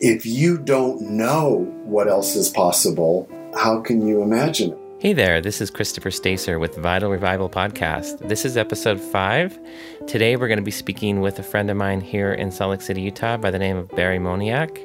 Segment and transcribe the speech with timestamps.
[0.00, 4.78] if you don't know what else is possible, how can you imagine it?
[5.00, 8.28] Hey there, this is Christopher Stacer with Vital Revival Podcast.
[8.28, 9.58] This is episode five.
[10.06, 12.80] Today we're going to be speaking with a friend of mine here in Salt Lake
[12.80, 14.78] City, Utah, by the name of Barry Moniak.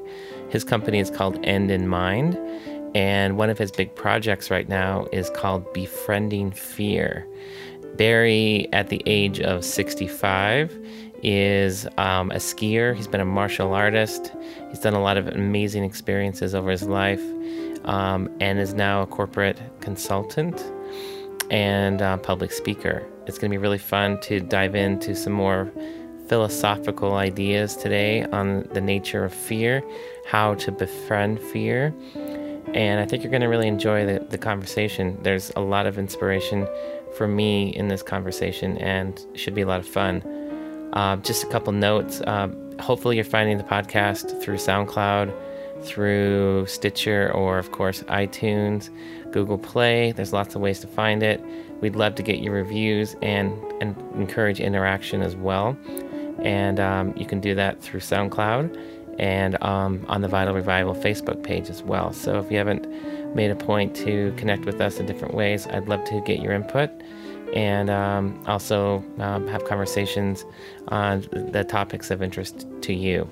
[0.52, 2.36] His company is called End in Mind,
[2.96, 7.28] and one of his big projects right now is called Befriending Fear.
[7.98, 10.76] Barry, at the age of 65,
[11.24, 12.96] is um, a skier.
[12.96, 14.32] He's been a martial artist.
[14.70, 17.24] He's done a lot of amazing experiences over his life
[17.86, 20.62] um, and is now a corporate consultant
[21.50, 23.08] and uh, public speaker.
[23.26, 25.72] It's going to be really fun to dive into some more
[26.28, 29.84] philosophical ideas today on the nature of fear,
[30.26, 31.94] how to befriend fear.
[32.74, 35.18] And I think you're going to really enjoy the, the conversation.
[35.22, 36.68] There's a lot of inspiration
[37.16, 40.24] for me in this conversation and should be a lot of fun.
[40.94, 42.22] Uh, just a couple notes.
[42.22, 45.34] Uh, hopefully, you're finding the podcast through SoundCloud
[45.84, 48.90] through Stitcher or, of course, iTunes,
[49.32, 50.12] Google Play.
[50.14, 51.44] There's lots of ways to find it.
[51.82, 55.78] We'd love to get your reviews and, and encourage interaction as well.
[56.40, 58.80] And um, you can do that through SoundCloud
[59.20, 62.14] and um, on the Vital Revival Facebook page as well.
[62.14, 62.88] So if you haven't
[63.36, 66.54] made a point to connect with us in different ways, I'd love to get your
[66.54, 66.90] input
[67.54, 70.46] and um, also um, have conversations
[70.90, 73.30] on the topics of interest to you.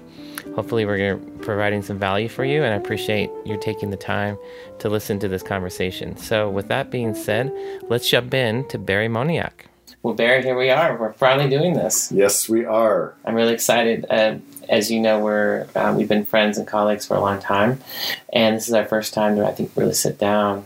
[0.56, 4.38] Hopefully, we're providing some value for you, and I appreciate you taking the time
[4.80, 6.18] to listen to this conversation.
[6.18, 7.52] So, with that being said,
[7.90, 9.52] let's jump in to Barry Moniak.
[10.04, 10.98] Well, Barry, here we are.
[10.98, 12.12] We're finally doing this.
[12.12, 13.14] Yes, we are.
[13.24, 14.06] I'm really excited.
[14.10, 17.80] Uh, as you know, we're uh, we've been friends and colleagues for a long time,
[18.34, 20.66] and this is our first time to I think really sit down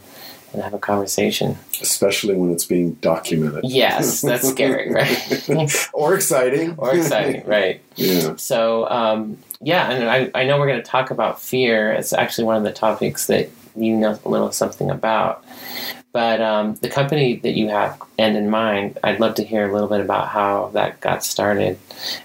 [0.55, 1.57] and have a conversation.
[1.81, 3.65] Especially when it's being documented.
[3.65, 5.89] Yes, that's scary, right?
[5.93, 6.75] or exciting.
[6.77, 7.81] or exciting, right?
[7.95, 8.35] Yeah.
[8.37, 11.91] So, um, yeah, and I, I know we're going to talk about fear.
[11.91, 15.43] It's actually one of the topics that you know a little something about.
[16.13, 19.73] But um, the company that you have End in Mind, I'd love to hear a
[19.73, 21.77] little bit about how that got started,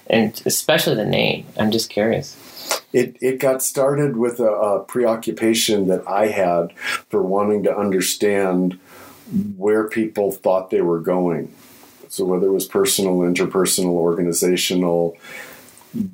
[0.09, 1.45] and especially the name.
[1.59, 2.37] I'm just curious.
[2.93, 6.73] It, it got started with a, a preoccupation that I had
[7.09, 8.79] for wanting to understand
[9.55, 11.53] where people thought they were going.
[12.09, 15.15] So, whether it was personal, interpersonal, organizational,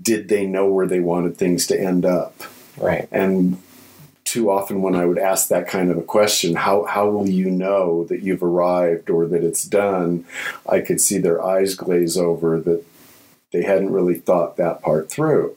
[0.02, 2.36] did they know where they wanted things to end up?
[2.78, 3.08] Right.
[3.12, 3.58] And
[4.24, 7.50] too often, when I would ask that kind of a question, how, how will you
[7.50, 10.26] know that you've arrived or that it's done?
[10.68, 12.84] I could see their eyes glaze over that
[13.52, 15.56] they hadn't really thought that part through.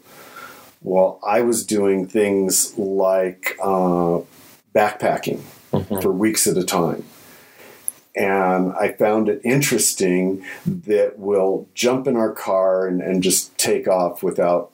[0.82, 4.20] Well, I was doing things like uh,
[4.74, 5.42] backpacking
[5.72, 6.00] mm-hmm.
[6.00, 7.04] for weeks at a time.
[8.16, 13.86] And I found it interesting that we'll jump in our car and, and just take
[13.86, 14.72] off without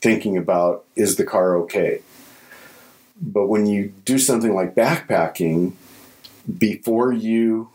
[0.00, 2.00] thinking about is the car okay?
[3.20, 5.72] But when you do something like backpacking,
[6.58, 7.70] before you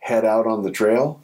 [0.00, 1.20] head out on the trail,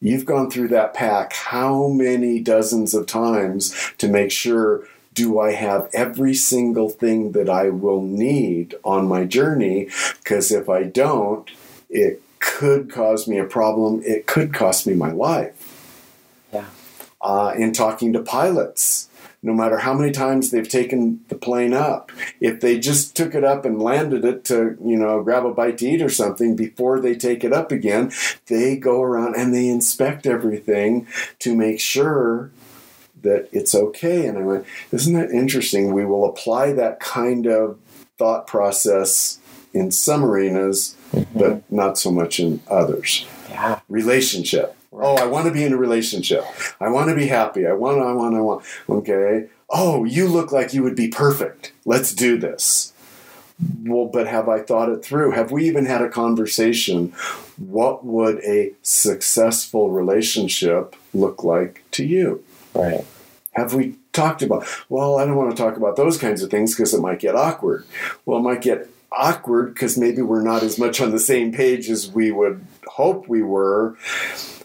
[0.00, 5.52] you've gone through that pack how many dozens of times to make sure do I
[5.52, 9.88] have every single thing that I will need on my journey?
[10.18, 11.50] Because if I don't,
[11.90, 14.00] it could cause me a problem.
[14.04, 16.44] It could cost me my life.
[16.52, 16.66] Yeah.
[17.20, 19.07] Uh, in talking to pilots,
[19.42, 22.10] no matter how many times they've taken the plane up,
[22.40, 25.78] if they just took it up and landed it to, you know, grab a bite
[25.78, 28.10] to eat or something before they take it up again,
[28.46, 31.06] they go around and they inspect everything
[31.38, 32.50] to make sure
[33.22, 34.26] that it's okay.
[34.26, 35.92] And I went, isn't that interesting?
[35.92, 37.78] We will apply that kind of
[38.16, 39.38] thought process
[39.72, 41.38] in some arenas, mm-hmm.
[41.38, 43.26] but not so much in others.
[43.50, 43.80] Yeah.
[43.88, 44.76] Relationship.
[45.00, 46.44] Oh, I want to be in a relationship.
[46.80, 47.66] I want to be happy.
[47.66, 48.64] I want, I want, I want.
[48.88, 49.48] Okay.
[49.70, 51.72] Oh, you look like you would be perfect.
[51.84, 52.92] Let's do this.
[53.82, 55.32] Well, but have I thought it through?
[55.32, 57.12] Have we even had a conversation?
[57.56, 62.44] What would a successful relationship look like to you?
[62.74, 63.04] Right.
[63.52, 64.66] Have we talked about?
[64.88, 67.34] Well, I don't want to talk about those kinds of things because it might get
[67.34, 67.84] awkward.
[68.24, 71.90] Well, it might get awkward because maybe we're not as much on the same page
[71.90, 73.96] as we would hope we were.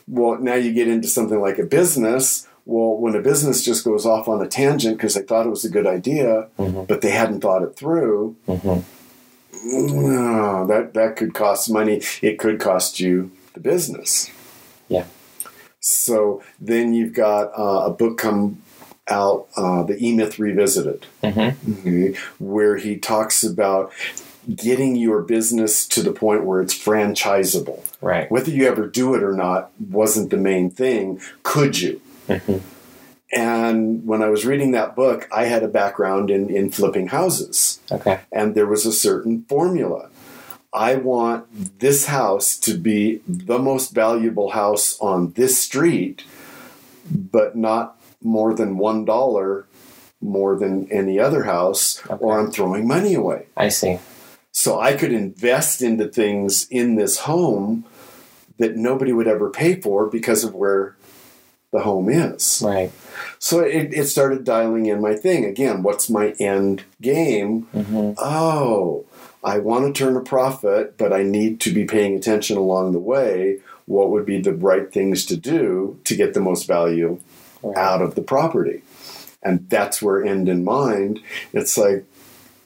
[0.08, 2.48] Well, now you get into something like a business.
[2.66, 5.66] Well, when a business just goes off on a tangent because they thought it was
[5.66, 6.86] a good idea, mm-hmm.
[6.86, 8.80] but they hadn't thought it through, mm-hmm.
[10.10, 12.02] no, that that could cost money.
[12.22, 14.32] It could cost you the business.
[14.88, 15.06] Yeah.
[15.82, 18.62] So then you've got uh, a book come
[19.10, 21.72] out, uh, the E Myth Revisited, mm-hmm.
[21.72, 23.92] Mm-hmm, where he talks about
[24.56, 27.84] getting your business to the point where it's franchisable.
[28.02, 28.30] Right.
[28.32, 31.22] Whether you ever do it or not wasn't the main thing.
[31.44, 32.02] Could you?
[32.28, 32.58] Mm-hmm.
[33.36, 37.80] And when I was reading that book, I had a background in, in flipping houses.
[37.92, 38.20] Okay.
[38.32, 40.10] And there was a certain formula.
[40.72, 46.24] I want this house to be the most valuable house on this street,
[47.12, 49.66] but not more than one dollar
[50.22, 52.16] more than any other house, Okay.
[52.24, 53.48] or I'm throwing money away.
[53.58, 54.00] I see.
[54.64, 57.84] So I could invest into things in this home
[58.60, 60.96] that nobody would ever pay for because of where
[61.74, 62.62] the home is.
[62.66, 62.90] Right.
[63.40, 65.44] So it, it started dialing in my thing.
[65.44, 67.64] Again, what's my end game?
[67.74, 69.06] hmm Oh,
[69.44, 73.00] I want to turn a profit, but I need to be paying attention along the
[73.00, 73.60] way.
[73.86, 77.20] What would be the right things to do to get the most value
[77.62, 77.76] Right.
[77.76, 78.82] out of the property?
[79.44, 81.20] And that's where end in mind.
[81.52, 82.06] It's like,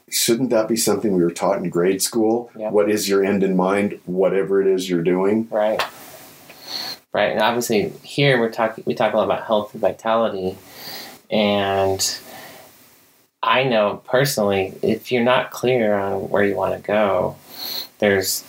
[0.10, 2.52] shouldn't that be something we were taught in grade school?
[2.58, 2.70] Yeah.
[2.72, 5.48] What is your end in mind, whatever it is you're doing?
[5.50, 5.82] Right.
[7.14, 7.32] Right.
[7.32, 10.58] And obviously here we're talking we talk a lot about health and vitality
[11.32, 12.20] and
[13.42, 17.36] I know personally if you're not clear on where you want to go,
[18.00, 18.44] there's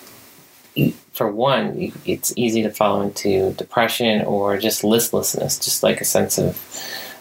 [1.13, 6.39] for one, it's easy to fall into depression or just listlessness, just like a sense
[6.39, 6.57] of,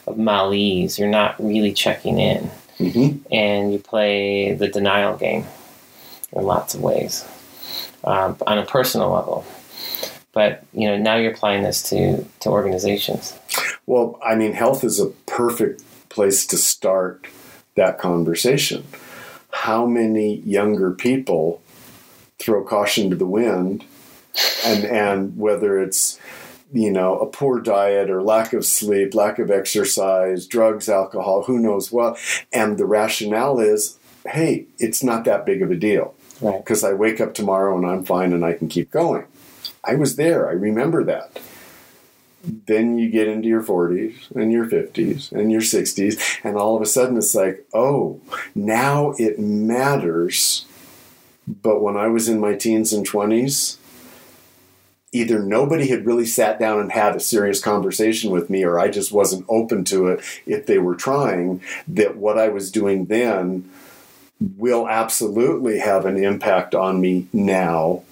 [0.05, 0.99] of malaise.
[0.99, 2.51] You're not really checking in.
[2.79, 3.25] Mm-hmm.
[3.33, 5.45] and you play the denial game
[6.31, 7.25] in lots of ways
[8.03, 9.45] um, on a personal level.
[10.31, 13.33] But you know now you're applying this to to organizations.
[13.87, 17.25] Well, I mean, health is a perfect place to start
[17.75, 18.85] that conversation.
[19.51, 21.61] How many younger people
[22.37, 23.85] throw caution to the wind,
[24.63, 26.19] and and whether it's
[26.73, 31.59] you know a poor diet or lack of sleep, lack of exercise, drugs, alcohol, who
[31.59, 32.17] knows what,
[32.51, 33.97] and the rationale is,
[34.27, 36.57] hey, it's not that big of a deal Right.
[36.63, 39.25] because I wake up tomorrow and I'm fine and I can keep going.
[39.83, 40.47] I was there.
[40.49, 41.39] I remember that.
[42.43, 46.81] Then you get into your 40s and your 50s and your 60s, and all of
[46.81, 48.21] a sudden it's like, oh,
[48.55, 50.65] now it matters.
[51.47, 53.77] But when I was in my teens and 20s,
[55.11, 58.89] either nobody had really sat down and had a serious conversation with me, or I
[58.89, 63.69] just wasn't open to it if they were trying, that what I was doing then
[64.57, 68.03] will absolutely have an impact on me now.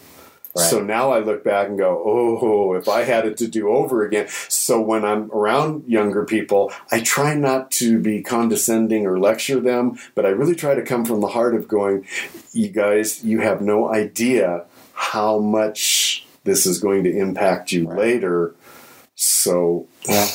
[0.56, 0.70] Right.
[0.70, 4.06] So now I look back and go, oh, if I had it to do over
[4.06, 4.30] again.
[4.48, 10.00] So when I'm around younger people, I try not to be condescending or lecture them,
[10.16, 12.08] but I really try to come from the heart of going,
[12.54, 14.64] you guys, you have no idea
[14.94, 16.15] how much
[16.46, 17.98] this is going to impact you Right.
[18.00, 18.56] later.
[19.16, 20.28] So Yeah.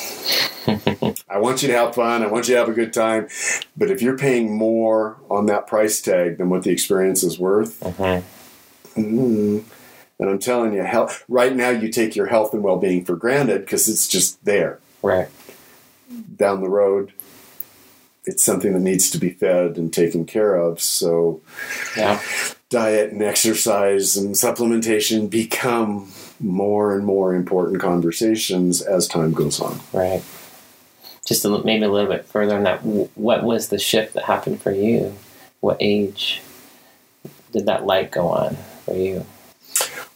[1.28, 2.22] I want you to have fun.
[2.22, 3.28] I want you to have a good time.
[3.76, 7.80] But if you're paying more on that price tag than what the experience is worth,
[7.80, 8.22] Mhm.
[8.96, 9.62] mm,
[10.18, 13.16] then I'm telling you, health, right now you take your health and well being for
[13.16, 14.78] granted because it's just there.
[15.02, 15.28] Right.
[16.36, 17.12] Down the road,
[18.26, 20.80] it's something that needs to be fed and taken care of.
[20.80, 21.40] So
[21.96, 22.20] Yeah.
[22.70, 29.78] Diet and exercise and supplementation become more and more important conversations as time goes on.
[29.92, 30.22] Right.
[31.26, 32.82] Just a, maybe a little bit further on that.
[32.82, 35.14] What was the shift that happened for you?
[35.58, 36.40] What age
[37.52, 39.26] did that light go on for you?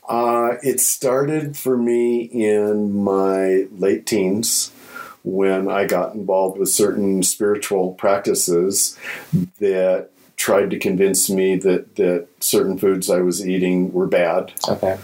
[0.08, 4.70] Uh, it started for me in my late teens
[5.24, 8.98] when I got involved with certain spiritual practices
[9.58, 10.10] that
[10.44, 14.52] tried to convince me that, that certain foods I was eating were bad.
[14.68, 14.98] Okay.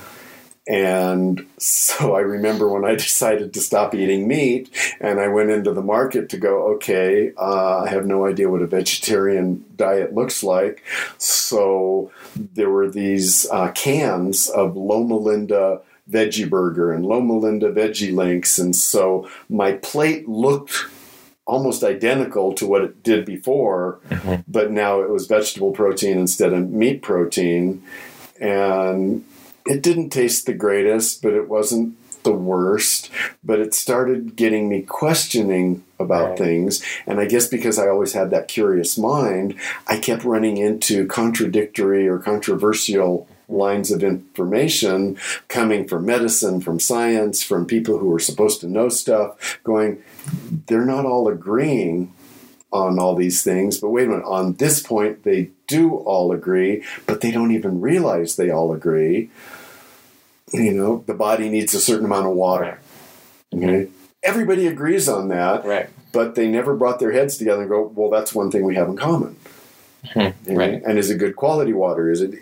[0.69, 4.69] And so I remember when I decided to stop eating meat
[5.01, 8.61] and I went into the market to go, okay, uh, I have no idea what
[8.61, 10.85] a vegetarian diet looks like.
[11.17, 15.81] So there were these uh, cans of Loma Linda
[16.11, 18.59] veggie burger and Loma Linda veggie links.
[18.59, 20.85] And so my plate looked
[21.51, 24.45] almost identical to what it did before, Mhm.
[24.47, 27.83] but now it was vegetable protein instead of meat protein.
[28.41, 29.25] And
[29.67, 33.11] it didn't taste the greatest, but it wasn't the worst.
[33.43, 36.39] But it started getting me questioning about Right.
[36.39, 36.83] things.
[37.07, 39.55] And I guess because I always had that curious mind,
[39.89, 45.17] I kept running into contradictory or controversial lines of information
[45.49, 50.03] coming from medicine, from science, from people who are supposed to know stuff, going,
[50.67, 52.13] they're not all agreeing
[52.73, 53.79] on all these things.
[53.79, 57.81] But wait a minute, on this point, they do all agree, but they don't even
[57.81, 59.31] realize they all agree.
[60.53, 62.79] You know, the body needs a certain amount of water.
[63.55, 63.89] Okay.
[64.23, 65.89] Everybody agrees on that, Right.
[66.13, 68.89] but they never brought their heads together and go, well, that's one thing we have
[68.89, 69.37] in common.
[70.15, 70.35] Mhm.
[70.49, 70.83] Right.
[70.85, 72.11] And is it good quality water?
[72.11, 72.35] Is it?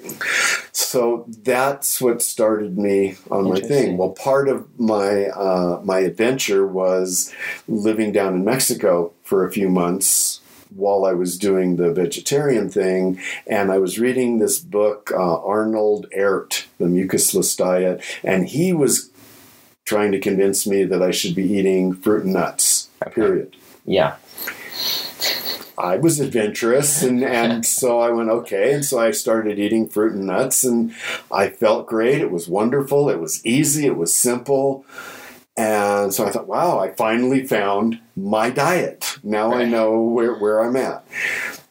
[0.79, 3.97] So that's what started me on my thing.
[3.97, 7.35] Well, part of my uh, my adventure was
[7.67, 10.41] living down in Mexico for a few months
[10.75, 16.07] while I was doing the vegetarian thing, and I was reading this book, uh, Arnold
[16.17, 19.11] Ehret, The Mucusless Diet, and he was
[19.85, 22.89] trying to convince me that I should be eating fruit and nuts.
[23.03, 23.15] Okay.
[23.15, 23.57] Period.
[23.85, 24.17] Yeah.
[25.79, 28.73] I was adventurous, and, and so I went, okay.
[28.75, 30.95] And so I started eating fruit and nuts, and
[31.31, 32.21] I felt great.
[32.21, 33.09] It was wonderful.
[33.09, 33.87] It was easy.
[33.87, 34.85] It was simple.
[35.57, 39.19] And so I thought, wow, I finally found my diet.
[39.25, 41.05] Now I know where, where I'm at.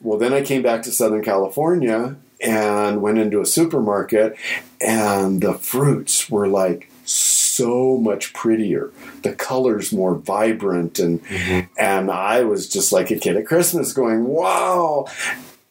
[0.02, 4.36] Well, then I came back to Southern California and went into a supermarket,
[4.82, 8.92] and the fruits were like so much prettier.
[9.24, 11.68] The colors more vibrant, and mm-hmm.
[11.78, 15.08] and I was just like a kid at Christmas, going, "Wow!"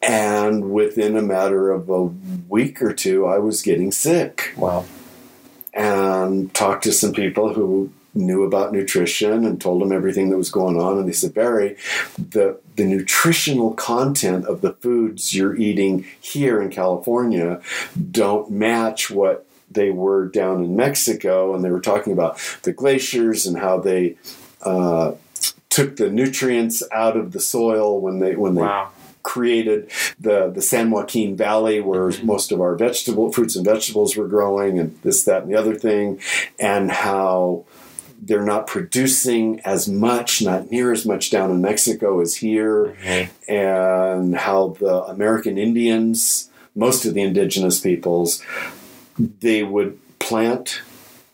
[0.01, 4.85] And within a matter of a week or two, I was getting sick Wow.
[5.73, 10.49] and talked to some people who knew about nutrition and told them everything that was
[10.49, 11.77] going on and they said barry
[12.17, 17.61] the the nutritional content of the foods you're eating here in california
[18.09, 23.45] don't match what they were down in mexico and they were talking about the glaciers
[23.45, 24.15] and how they
[24.61, 25.11] uh,
[25.69, 28.89] took the nutrients out of the soil when they when they Wow.
[29.23, 34.27] created the the San Joaquin Valley, where most of our vegetable fruits and vegetables were
[34.27, 36.19] growing, and this, that, and the other thing,
[36.59, 37.65] and how
[38.19, 43.29] they're not producing as much, not near as much down in Mexico as here, Mhm.
[43.47, 48.41] and how the American Indians, most of the indigenous peoples,
[49.19, 50.81] they would plant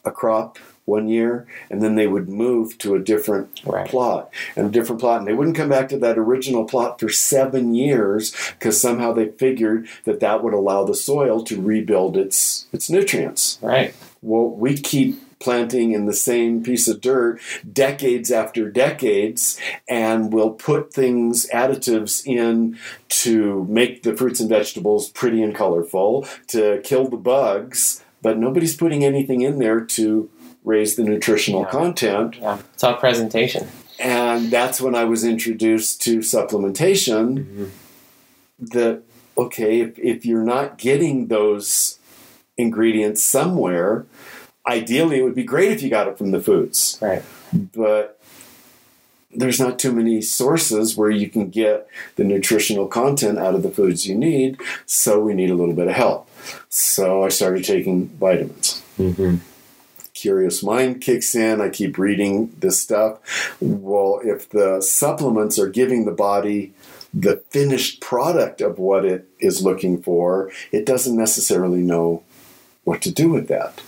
[0.05, 3.87] a crop one year and then they would move to a different Right.
[3.89, 7.07] plot and a different plot and they wouldn't come back to that original plot for
[7.07, 12.65] seven years because somehow they figured that that would allow the soil to rebuild its
[12.73, 13.93] its nutrients Right.
[14.21, 17.39] well we keep planting in the same piece of dirt
[17.71, 19.59] decades after decades
[19.89, 22.77] and we'll put things additives in
[23.09, 28.77] to make the fruits and vegetables pretty and colorful to kill the bugs but nobody's
[28.77, 30.29] putting anything in there to
[30.63, 31.69] raise the nutritional Yeah.
[31.69, 32.59] content Yeah.
[32.73, 33.67] It's all presentation.
[33.99, 37.45] and that's when I was introduced to supplementation.
[37.45, 37.69] Mhm.
[38.59, 39.01] That,
[39.37, 41.99] okay, if, if you're not getting those
[42.57, 44.05] ingredients somewhere,
[44.67, 46.97] ideally it would be great if you got it from the foods.
[47.01, 47.23] Right.
[47.53, 48.19] But
[49.35, 53.71] there's not too many sources where you can get the nutritional content out of the
[53.71, 56.29] foods you need, so we need a little bit of help.
[56.69, 59.37] So I started taking vitamins Mm-hmm.
[60.13, 61.61] curious mind kicks in.
[61.61, 63.57] I keep reading this stuff.
[63.59, 66.73] Well, if the supplements are giving the body
[67.11, 72.23] the finished product of what it is looking for, it doesn't necessarily know
[72.83, 73.81] what to do with that.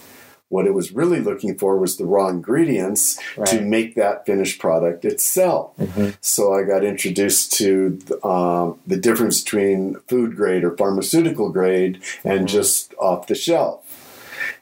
[0.50, 5.04] What it was really looking for was the raw ingredients to make that finished product
[5.04, 5.76] itself.
[5.78, 6.12] Mm-hmm.
[6.22, 12.48] So I got introduced to uh, the difference between food grade or pharmaceutical grade and
[12.48, 13.82] just off the shelf.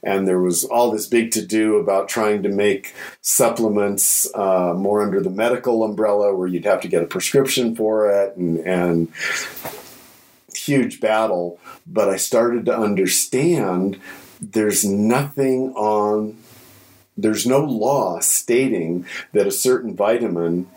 [0.02, 5.02] And there was all this big to do about trying to make supplements uh, more
[5.02, 9.12] under the medical umbrella, where you'd have to get a prescription for it, and, and
[10.54, 11.60] huge battle.
[11.88, 14.00] But I started to understand
[14.52, 16.38] there's nothing on,
[17.18, 20.68] there's no law stating that a certain vitamin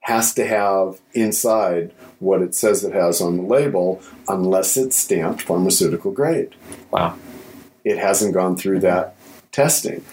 [0.00, 5.42] has to have inside what it says it has on the label unless it's stamped
[5.42, 6.54] pharmaceutical grade.
[6.90, 7.18] Wow.
[7.84, 9.16] It hasn't gone through that
[9.52, 10.04] testing.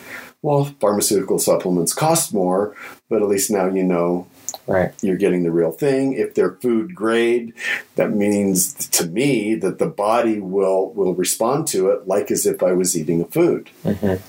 [0.42, 2.76] Well, pharmaceutical supplements cost more,
[3.10, 4.28] but at least now you know
[4.65, 4.93] Right.
[5.01, 6.13] you're getting the real thing.
[6.13, 7.53] If they're food grade,
[7.96, 12.63] that means to me that the body will will respond to it like as if
[12.63, 13.70] I was eating a food.
[13.84, 14.24] Mm-hmm.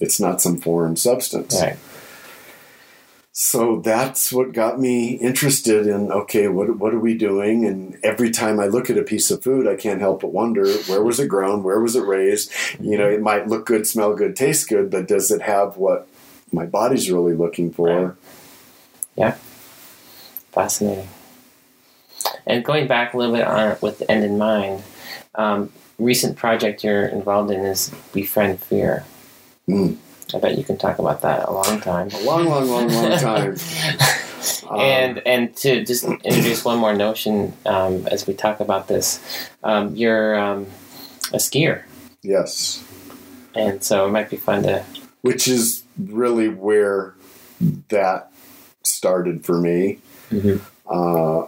[0.00, 1.60] It's not some foreign substance.
[1.60, 1.76] Right.
[3.38, 7.66] So that's what got me interested in okay, what what are we doing?
[7.66, 10.66] And every time I look at a piece of food, I can't help but wonder
[10.66, 12.50] where was it grown, where was it raised?
[12.80, 16.08] You know, it might look good, smell good, taste good, but does it have what
[16.50, 18.16] my body's really looking for?
[19.18, 19.34] Right.
[20.56, 21.08] Fascinating.
[22.46, 24.82] And going back a little bit on with the end in mind,
[25.34, 29.04] um, recent project you're involved in is Befriend Fear.
[29.68, 29.98] Mm.
[30.34, 32.08] I bet you can talk about that a long time.
[32.08, 33.56] A long, long, long, long time.
[34.68, 39.20] Um, and and to just introduce one more notion um, as we talk about this,
[39.64, 40.66] um, you're um,
[41.32, 41.82] a skier,
[42.22, 42.84] yes,
[43.54, 44.84] and so it might be fun to.
[45.22, 47.14] which is really where
[47.88, 48.30] that
[48.84, 49.98] started for me.
[50.30, 50.60] Mhm.
[50.88, 51.46] Uh,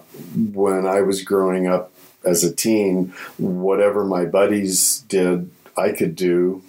[0.53, 1.93] when I was growing up
[2.25, 6.63] as a teen, whatever my buddies did I could do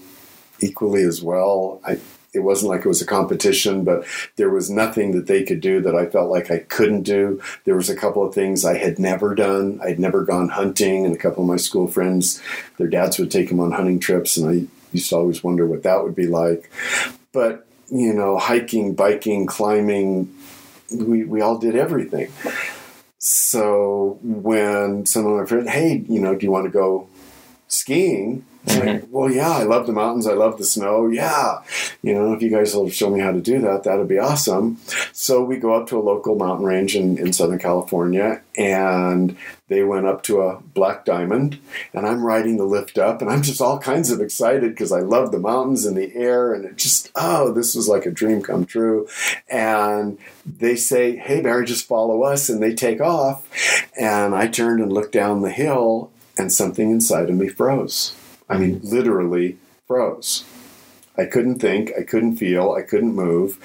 [0.61, 1.81] equally as well.
[1.83, 1.97] I,
[2.33, 5.81] it wasn't like it was a competition, but there was nothing that they could do
[5.81, 7.41] that I felt like I couldn't do.
[7.65, 9.79] There was a couple of things I had never done.
[9.83, 12.39] I'd never gone hunting, and a couple of my school friends,
[12.77, 15.83] their dads would take them on hunting trips, and I used to always wonder what
[15.83, 16.69] that would be like.
[17.31, 20.31] But you know, hiking, biking, climbing,
[20.91, 22.31] we we all did everything.
[23.17, 27.08] So when some of my friends, hey, you know, do you want to go
[27.67, 28.46] skiing?
[28.65, 28.87] Mm-hmm.
[28.87, 30.27] Like, well, yeah, I love the mountains.
[30.27, 31.07] I love the snow.
[31.07, 31.61] Yeah.
[32.01, 34.77] You know, if you guys will show me how to do that, that'd be awesome.
[35.13, 39.37] So we go up to a local mountain range in, in Southern California and
[39.67, 41.59] they went up to a black diamond
[41.93, 45.01] and I'm riding the lift up and I'm just all kinds of excited because I
[45.01, 48.41] love the mountains and the air and it just, oh, this was like a dream
[48.41, 49.07] come true.
[49.47, 52.49] And they say, hey, Barry, just follow us.
[52.49, 53.45] And they take off.
[53.99, 58.15] And I turned and looked down the hill and something inside of me froze.
[58.50, 60.44] I mean, literally froze.
[61.18, 63.60] I couldn't think, I couldn't feel, I couldn't move,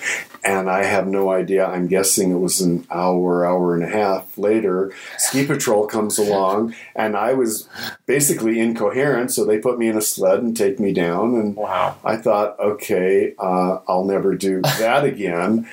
[0.45, 1.65] and I have no idea.
[1.65, 4.93] I'm guessing it was an hour, hour and a half later.
[5.19, 7.69] Ski patrol comes along, and I was
[8.07, 11.37] basically incoherent, so they put me in a sled and take me down.
[11.37, 11.97] And wow.
[12.05, 15.69] I thought, okay, uh, I'll never do that again.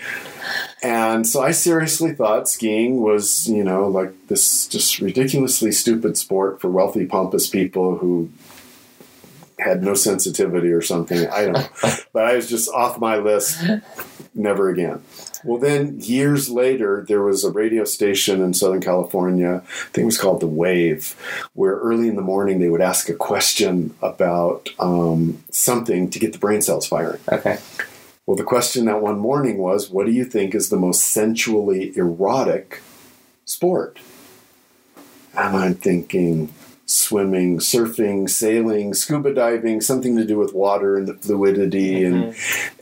[0.84, 6.62] And so I seriously thought skiing was, you know, like this just ridiculously stupid sport
[6.62, 8.30] for wealthy, pompous people who
[9.62, 11.28] had no sensitivity or something.
[11.30, 11.68] I don't know.
[12.14, 13.64] but I was just off my list.
[14.34, 15.04] Never again.
[15.44, 19.64] Well, then years later, there was a radio station in Southern California.
[19.66, 21.16] I think it was called The Wave,
[21.54, 26.34] where early in the morning they would ask a question about um, something to get
[26.34, 27.20] the brain cells firing.
[27.32, 27.58] Okay.
[28.26, 31.96] Well, the question that one morning was, "What do you think is the most sensually
[31.98, 32.82] erotic
[33.46, 33.98] sport?"
[35.36, 36.54] And I'm thinking,
[36.92, 42.24] swimming, surfing, sailing, scuba diving, something to do with water and the fluidity mm-hmm.
[42.24, 42.36] and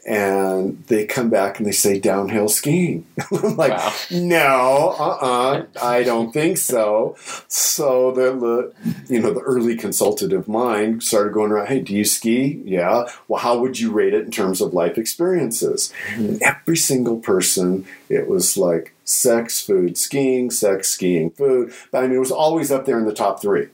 [0.09, 3.05] and they come back and they say downhill skiing.
[3.31, 3.93] I'm like, wow.
[4.09, 7.15] no, uh-uh, I don't think so.
[7.47, 8.73] So the
[9.07, 11.67] you know the early consultative mind started going around.
[11.67, 12.59] Hey, do you ski?
[12.65, 13.05] Yeah.
[13.27, 15.93] Well, how would you rate it in terms of life experiences?
[16.15, 16.37] Mm-hmm.
[16.41, 21.73] Every single person, it was like sex, food, skiing, sex, skiing, food.
[21.91, 23.67] But I mean, it was always up there in the top three.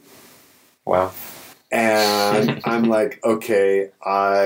[0.86, 1.12] Wow.
[1.72, 4.46] And I'm like, okay, I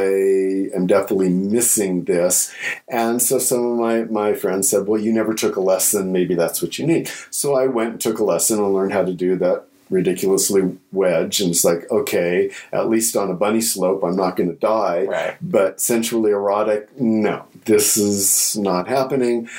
[0.73, 2.54] am definitely missing this.
[2.88, 6.12] And so some of my, my friends said, well, you never took a lesson.
[6.12, 7.10] Maybe that's what you need.
[7.30, 11.41] So I went and took a lesson and learned how to do that ridiculously wedge
[11.41, 15.06] and it's like okay at least on a bunny slope i'm not going to die
[15.06, 15.38] right.
[15.41, 19.49] but sensually erotic no this is not happening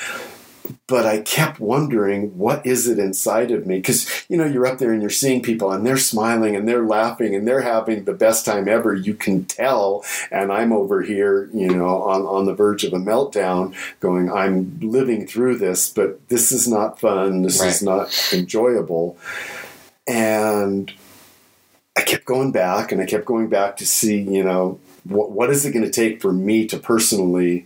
[0.87, 3.77] but I kept wondering, what is it inside of me?
[3.77, 6.85] Because, you know, you're up there and you're seeing people and they're smiling and they're
[6.85, 8.93] laughing and they're having the best time ever.
[8.93, 10.03] You can tell.
[10.31, 14.79] And I'm over here, you know, on, on the verge of a meltdown going, I'm
[14.81, 17.41] living through this, but this is not fun.
[17.41, 17.69] This right.
[17.69, 19.17] is not enjoyable.
[20.07, 20.91] And
[21.97, 25.49] I kept going back and I kept going back to see, you know, what, what
[25.49, 27.65] is it going to take for me to personally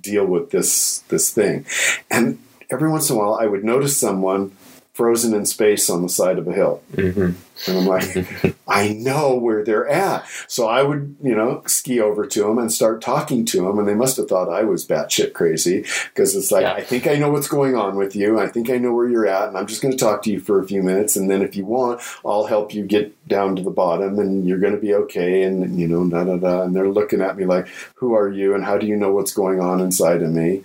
[0.00, 1.64] deal with this this thing
[2.10, 2.38] and
[2.70, 4.52] every once in a while I would notice someone
[4.96, 6.82] frozen in space on the side of a hill.
[6.94, 7.32] Mm-hmm.
[7.68, 10.26] And I'm like, I know where they're at.
[10.48, 13.78] So I would, you know, ski over to them and start talking to them.
[13.78, 16.72] And they must have thought I was batshit crazy because it's like, yeah.
[16.72, 18.40] I think I know what's going on with you.
[18.40, 19.48] I think I know where you're at.
[19.48, 21.14] And I'm just going to talk to you for a few minutes.
[21.14, 24.58] And then if you want, I'll help you get down to the bottom and you're
[24.58, 25.42] going to be okay.
[25.42, 26.62] And, you know, da da da.
[26.62, 28.54] And they're looking at me like, who are you?
[28.54, 30.62] And how do you know what's going on inside of me?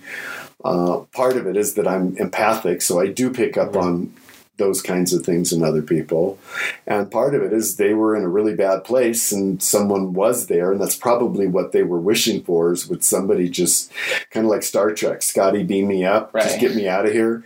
[0.64, 4.14] Uh, part of it is that I'm empathic, so I do pick up on
[4.58, 6.38] those kinds of things in other people.
[6.86, 10.46] And part of it is they were in a really bad place and someone was
[10.46, 13.90] there, and that's probably what they were wishing for is would somebody just
[14.30, 16.44] kind of like Star Trek, Scotty beam me up, right.
[16.44, 17.44] just get me out of here.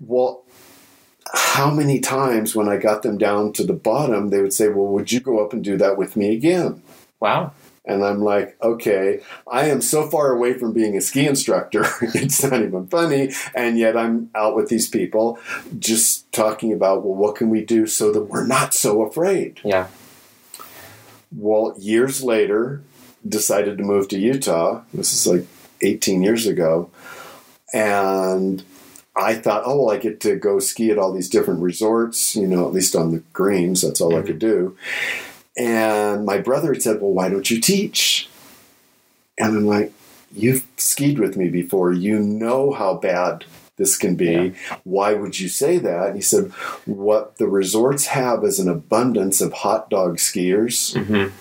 [0.00, 0.42] Well,
[1.32, 4.88] how many times when I got them down to the bottom, they would say, Well,
[4.88, 6.82] would you go up and do that with me again?
[7.20, 7.52] Wow.
[7.84, 12.42] And I'm like, okay, I am so far away from being a ski instructor, it's
[12.42, 13.32] not even funny.
[13.54, 15.38] And yet I'm out with these people
[15.78, 19.60] just talking about, well, what can we do so that we're not so afraid?
[19.64, 19.88] Yeah.
[21.34, 22.82] Well, years later,
[23.26, 24.82] decided to move to Utah.
[24.94, 25.46] This is like
[25.80, 26.90] 18 years ago.
[27.72, 28.62] And
[29.16, 32.46] I thought, oh, well, I get to go ski at all these different resorts, you
[32.46, 33.82] know, at least on the greens.
[33.82, 34.24] That's all mm-hmm.
[34.24, 34.76] I could do.
[35.56, 38.28] And my brother had said, Well, why don't you teach?
[39.38, 39.92] And I'm like,
[40.34, 41.92] You've skied with me before.
[41.92, 43.44] You know how bad
[43.76, 44.32] this can be.
[44.32, 44.76] Yeah.
[44.84, 46.08] Why would you say that?
[46.08, 46.50] And he said,
[46.86, 50.94] What the resorts have is an abundance of hot dog skiers.
[50.94, 51.34] Mm-hmm.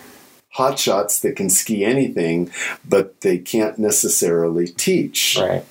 [0.57, 2.51] hotshots that can ski anything,
[2.87, 5.37] but they can't necessarily teach.
[5.39, 5.63] Right.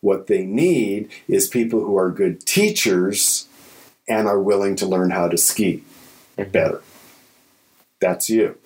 [0.00, 3.48] What they need is people who are good teachers
[4.06, 5.82] and are willing to learn how to ski
[6.36, 6.82] better.
[8.00, 8.56] That's you.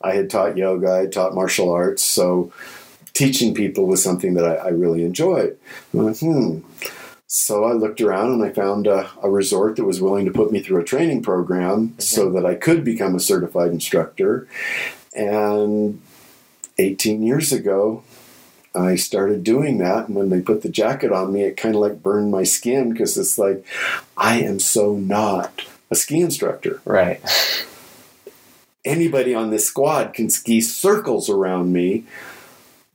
[0.00, 2.52] I had taught yoga, I had taught martial arts, so
[3.12, 5.58] teaching people was something that I, I really enjoyed.
[5.92, 6.60] Went, hmm.
[7.26, 10.52] So I looked around and I found a, a, resort that was willing to put
[10.52, 12.00] me through a training program mm-hmm.
[12.00, 14.46] so that I could become a certified instructor.
[15.16, 16.02] And
[16.78, 18.02] 18 years ago,
[18.74, 20.08] I started doing that.
[20.08, 22.92] And when they put the jacket on me, it kind of like burned my skin
[22.92, 23.64] because it's like,
[24.14, 26.82] I am so not a ski instructor.
[26.84, 27.20] Right.
[28.84, 32.04] Anybody on this squad can ski circles around me.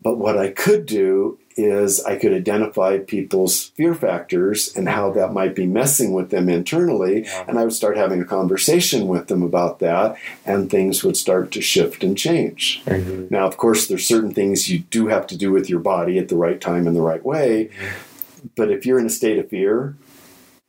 [0.02, 5.34] But what I could do is I could identify people's fear factors and how that
[5.34, 7.24] might be messing with them internally.
[7.24, 7.46] Yeah.
[7.48, 11.52] And I would start having a conversation with them about that, and things would start
[11.54, 12.84] to shift and change.
[12.86, 13.34] Mm-hmm.
[13.34, 16.30] Now, of course, there's certain things you do have to do with your body at
[16.30, 17.66] the right time and the right way.
[17.66, 18.48] Mm-hmm.
[18.56, 19.96] But if you're in a state of fear,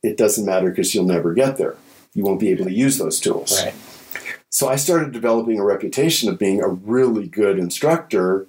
[0.01, 1.75] it doesn't matter because you'll never get there.
[2.15, 3.63] You won't be able to use those tools.
[3.63, 3.75] Right.
[4.59, 8.45] So I started developing a reputation of being a really good instructor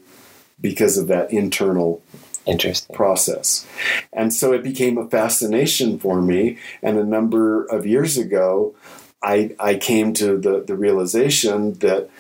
[0.61, 2.03] because of that internal
[2.49, 2.97] Interesting.
[2.97, 3.65] process.
[4.13, 6.59] And so it became a fascination for me.
[6.83, 8.75] And a number of years ago,
[9.23, 12.11] I, I came to the, the realization that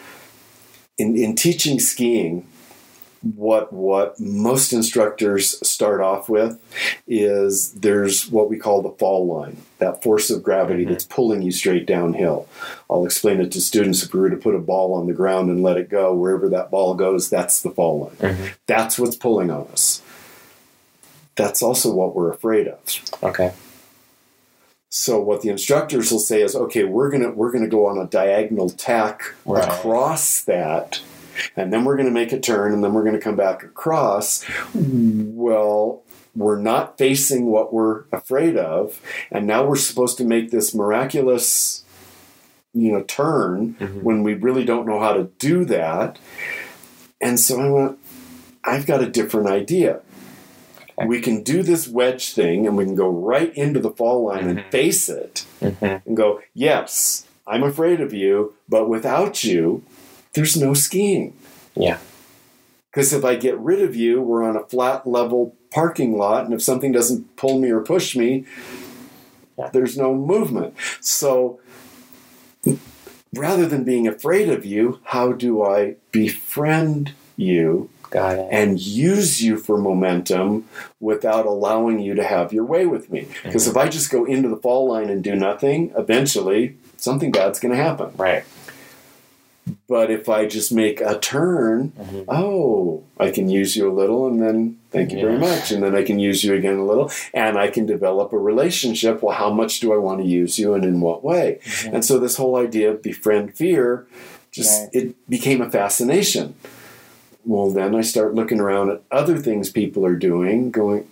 [0.97, 2.47] in, in teaching skiing,
[3.23, 6.59] what what most instructors start off with
[7.07, 10.93] is there's what we call the fall line that force of gravity mm-hmm.
[10.93, 12.49] that's pulling you straight downhill
[12.89, 15.51] i'll explain it to students if we were to put a ball on the ground
[15.51, 18.47] and let it go wherever that ball goes that's the fall line mm-hmm.
[18.67, 20.01] that's what's pulling on us
[21.37, 22.81] that's also what we're afraid of
[23.23, 23.53] okay
[24.89, 28.07] so what the instructors will say is okay we're gonna we're gonna go on a
[28.07, 29.63] diagonal tack right.
[29.63, 31.03] across that
[31.57, 33.63] and then we're going to make a turn and then we're going to come back
[33.63, 34.45] across.
[34.75, 36.03] Well,
[36.35, 39.01] we're not facing what we're afraid of,
[39.31, 41.85] and now we're supposed to make this miraculous
[42.73, 44.01] you know turn mm-hmm.
[44.03, 46.19] when we really don't know how to do that.
[47.21, 47.99] And so I went,
[48.65, 50.01] I've got a different idea.
[51.07, 54.41] We can do this wedge thing and we can go right into the fall line
[54.41, 54.59] mm-hmm.
[54.59, 56.07] and face it mm-hmm.
[56.07, 59.83] and go, Yes, I'm afraid of you, but without you,
[60.33, 61.37] there's no skiing.
[61.75, 61.99] Yeah.
[62.91, 66.53] Because if I get rid of you, we're on a flat level parking lot, and
[66.53, 68.45] if something doesn't pull me or push me,
[69.57, 69.71] yeah.
[69.73, 70.75] there's no movement.
[71.01, 71.61] So
[73.33, 79.79] rather than being afraid of you, how do I befriend you and use you for
[79.79, 83.29] momentum without allowing you to have your way with me?
[83.45, 83.79] Because mm-hmm.
[83.79, 87.75] if I just go into the fall line and do nothing, eventually something bad's going
[87.75, 88.13] to happen.
[88.17, 88.45] Right.
[89.89, 92.23] But if I just make a turn, mm-hmm.
[92.29, 95.25] oh, I can use you a little and then thank you yeah.
[95.25, 95.71] very much.
[95.71, 99.23] And then I can use you again a little and I can develop a relationship.
[99.23, 101.61] Well, how much do I want to use you and in what way?
[101.63, 101.95] Mm-hmm.
[101.97, 104.07] And so this whole idea of befriend fear
[104.51, 104.91] just right.
[104.93, 106.55] it became a fascination.
[107.45, 111.09] Well, then I start looking around at other things people are doing, going,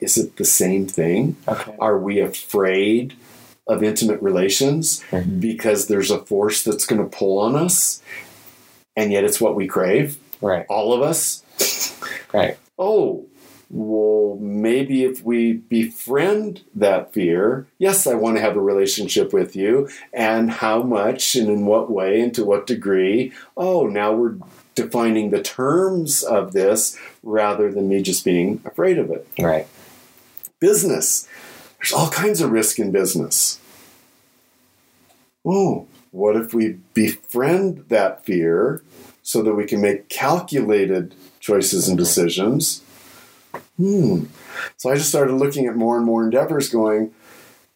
[0.00, 1.36] is it the same thing?
[1.48, 1.74] Okay.
[1.78, 3.14] Are we afraid
[3.66, 5.38] of intimate relations mm-hmm.
[5.40, 8.02] because there's a force that's going to pull on us,
[8.96, 10.18] and yet it's what we crave.
[10.40, 10.66] Right.
[10.68, 11.42] All of us.
[12.32, 12.58] right.
[12.78, 13.26] Oh,
[13.74, 19.56] well, maybe if we befriend that fear, yes, I want to have a relationship with
[19.56, 23.32] you, and how much and in what way and to what degree.
[23.56, 24.36] Oh, now we're
[24.74, 29.26] defining the terms of this rather than me just being afraid of it.
[29.38, 29.66] Right.
[30.60, 31.26] Business.
[31.82, 33.58] There's all kinds of risk in business.
[35.44, 38.84] Oh, what if we befriend that fear
[39.24, 42.82] so that we can make calculated choices and decisions?
[43.76, 44.26] Hmm.
[44.76, 47.12] So I just started looking at more and more endeavors going,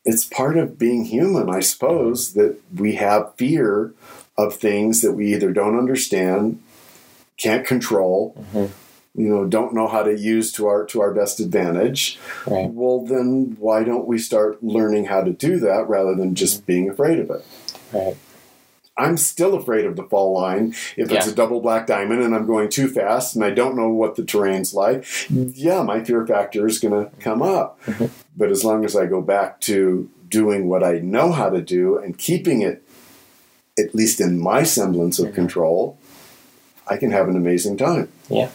[0.05, 3.93] it's part of being human, I suppose, that we have fear
[4.39, 6.63] of things that we either don't understand,
[7.37, 8.73] can't control, mm-hmm
[9.17, 12.71] you know don't know how to use to our to our best advantage right.
[12.71, 16.89] well then why don't we start learning how to do that rather than just being
[16.89, 17.45] afraid of it
[17.93, 18.17] right
[18.99, 21.33] I'm still afraid of the fall line if it's yeah.
[21.33, 24.25] a double black diamond and I'm going too fast and I don't know what the
[24.25, 25.05] terrain's like.
[25.29, 27.79] Yeah, my fear factor is going to come up.
[27.83, 28.07] Mm-hmm.
[28.37, 31.99] But as long as I go back to doing what I know how to do
[31.99, 32.83] and keeping it,
[33.79, 35.35] at least in my semblance of mm-hmm.
[35.35, 35.99] control,
[36.87, 38.11] I can have an amazing time.
[38.31, 38.51] Yeah.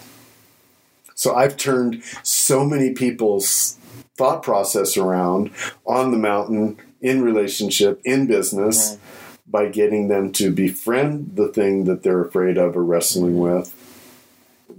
[1.22, 3.78] So I've turned so many people's
[4.16, 5.52] thought process around
[5.86, 9.52] on the mountain, in relationship, in business, mm-hmm.
[9.52, 13.72] by getting them to befriend the thing that they're afraid of or wrestling with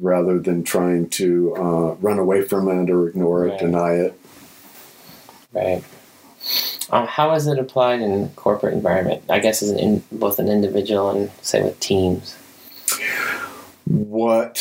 [0.01, 3.61] rather than trying to uh, run away from it or ignore it, Right.
[3.61, 4.21] deny it.
[5.53, 5.85] Right.
[6.91, 9.23] Um, how is it applied in corporate environment?
[9.29, 12.37] I guess as an in, both an individual and say with teams.
[13.85, 14.61] What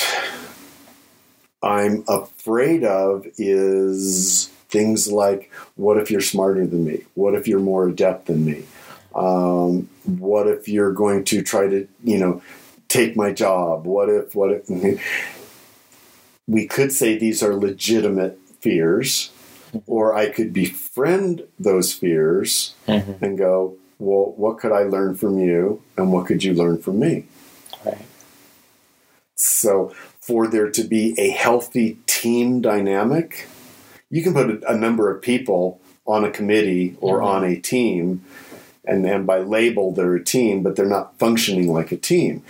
[1.63, 7.03] I'm afraid of is things like what if you're smarter than me?
[7.15, 8.63] What if you're more adept than me?
[9.15, 12.41] Um, what if you're going to try to, you know,
[12.87, 13.85] take my job?
[13.85, 15.01] What if, what if?
[16.47, 19.31] We could say these are legitimate fears,
[19.87, 23.23] or I could befriend those fears Mm-hmm.
[23.23, 26.99] and go, well, what could I learn from you, and what could you learn from
[26.99, 27.25] me?
[27.85, 27.97] Right.
[29.35, 33.47] So, for there to be a healthy team dynamic,
[34.09, 37.25] you can put a, a number of people on a committee or Mhm.
[37.25, 38.21] on a team,
[38.85, 42.43] and then by label they're a team, but they're not functioning like a team.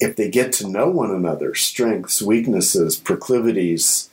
[0.00, 4.08] If they get to know one another, strengths, weaknesses, proclivities,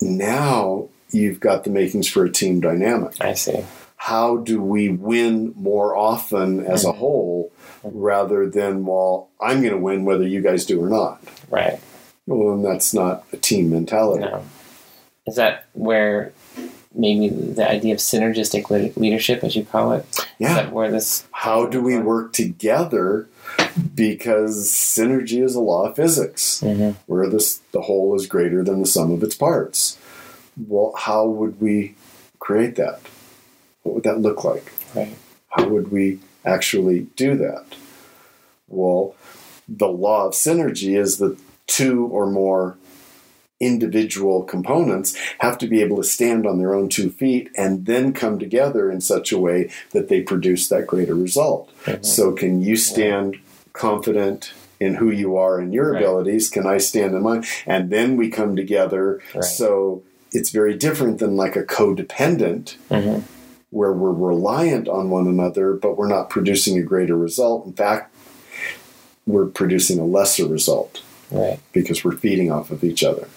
[0.00, 3.64] now you've got the makings for a team dynamic I see.
[3.96, 6.96] how do we win more often as a Mhm.
[6.96, 7.52] whole
[7.82, 11.78] rather than well i'm going to win whether you guys do or not Right.
[12.26, 14.44] Well and that's not a team mentality No.
[15.26, 16.32] Is that where
[16.94, 21.24] maybe the idea of synergistic leadership, as you call it, is yeah that where this?
[21.32, 23.28] how do we work together
[23.94, 26.98] because synergy is a law of physics Mm-hmm.
[27.06, 29.98] where this the whole is greater than the sum of its parts
[30.56, 31.94] well how would we
[32.38, 33.00] create that
[33.82, 35.14] what would that look like Right.
[35.50, 37.64] How would we actually do that?
[38.68, 39.14] Well,
[39.68, 41.36] the law of synergy is that
[41.66, 42.76] two or more
[43.58, 48.12] individual components have to be able to stand on their own two feet and then
[48.12, 51.70] come together in such a way that they produce that greater result.
[51.86, 52.04] Mhm.
[52.04, 53.36] So, can you stand
[53.72, 56.02] confident in who you are and your Right.
[56.02, 56.50] abilities?
[56.50, 57.44] Can I stand in mine?
[57.66, 59.20] And then we come together.
[59.34, 59.42] Right.
[59.42, 60.02] So,
[60.32, 63.20] it's very different than like a codependent Mm-hmm.
[63.70, 67.64] where we're reliant on one another, but we're not producing a greater result.
[67.66, 68.14] In fact,
[69.26, 71.58] we're producing a lesser result Right.
[71.72, 73.28] because we're feeding off of each other.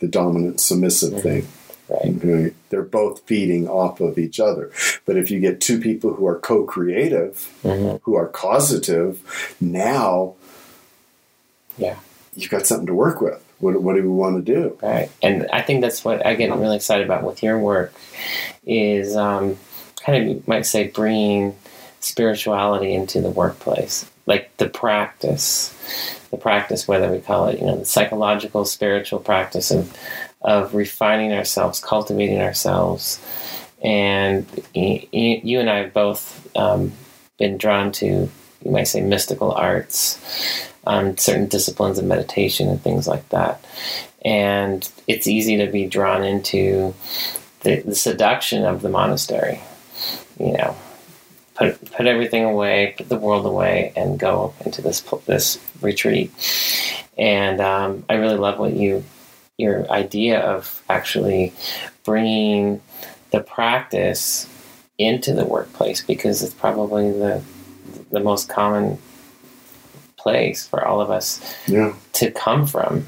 [0.00, 1.22] The dominant submissive Mhm.
[1.22, 1.46] thing.
[1.88, 2.16] Right.
[2.16, 2.54] Okay?
[2.70, 4.70] They're both feeding off of each other.
[5.06, 7.96] But if you get two people who are co creative, Mm-hmm.
[8.02, 9.20] who are causative,
[9.60, 10.34] now
[11.78, 11.96] Yeah.
[12.34, 13.42] you've got something to work with.
[13.58, 14.76] What, what do we want to do?
[14.82, 15.10] Right.
[15.22, 17.94] And I think that's what I get really excited about with your work
[18.66, 19.56] is um,
[20.04, 21.54] kind of, you might say, bringing
[22.00, 24.10] spirituality into the workplace.
[24.26, 29.70] Like the practice, the practice, whether we call it, you know, the psychological, spiritual practice
[29.70, 29.96] of,
[30.42, 33.24] of refining ourselves, cultivating ourselves.
[33.82, 36.92] And you and I have both um,
[37.38, 40.18] been drawn to, you might say, mystical arts,
[40.86, 43.64] um, certain disciplines of meditation and things like that
[44.26, 46.92] and it's easy to be drawn into
[47.60, 49.60] the, the seduction of the monastery.
[50.40, 50.76] You know,
[51.56, 56.30] put put everything away, put the world away, and go into this this retreat.
[57.18, 59.04] And um, I really love what you
[59.58, 61.52] your idea of actually
[62.04, 62.80] bringing
[63.32, 64.46] the practice
[64.98, 67.42] into the workplace because it's probably the
[68.10, 68.98] the most common
[70.16, 71.94] place for all of us Yeah.
[72.14, 73.06] to come from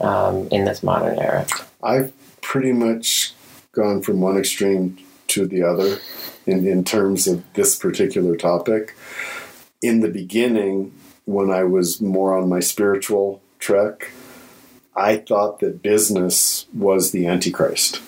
[0.00, 1.46] um, in this modern era.
[1.82, 3.32] I've pretty much
[3.72, 4.98] gone from one extreme
[5.28, 5.98] to the other
[6.50, 8.94] in, in terms of this particular topic.
[9.82, 10.92] In the beginning,
[11.24, 14.10] when I was more on my spiritual trek,
[14.96, 18.02] I thought that business was the Antichrist.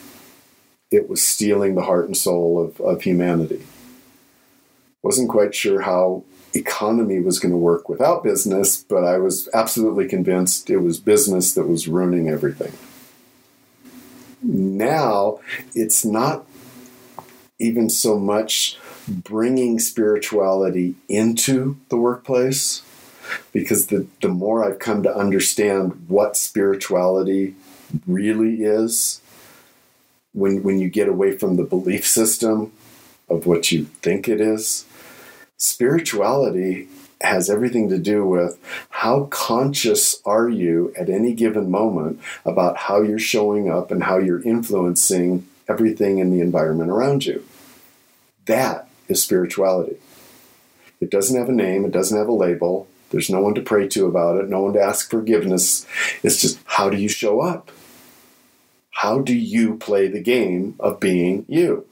[0.90, 3.64] It was stealing the heart and soul of, of humanity.
[5.02, 6.24] Wasn't quite sure how
[6.54, 11.54] economy was going to work without business, but I was absolutely convinced it was business
[11.54, 12.72] that was ruining everything
[14.42, 15.38] now
[15.74, 16.44] it's not
[17.62, 22.82] even so much bringing spirituality into the workplace
[23.52, 27.54] because the, the more I've come to understand what spirituality
[28.06, 29.20] really is,
[30.32, 32.72] when, when you get away from the belief system
[33.28, 34.84] of what you think it is,
[35.56, 36.88] spirituality
[37.20, 38.58] has everything to do with
[38.90, 44.18] how conscious are you at any given moment about how you're showing up and how
[44.18, 47.44] you're influencing everything in the environment around you.
[48.52, 49.96] That is spirituality.
[51.00, 53.88] It doesn't have a name, it doesn't have a label, there's no one to pray
[53.88, 55.86] to about it, no one to ask forgiveness.
[56.22, 57.70] It's just how do you show up?
[58.90, 61.86] How do you play the game of being you?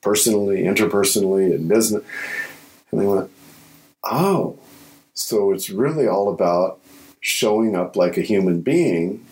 [0.00, 2.02] Personally, interpersonally, in business.
[2.90, 3.30] And they went,
[4.02, 4.58] oh,
[5.12, 6.80] so it's really all about
[7.20, 9.22] showing up like a human being.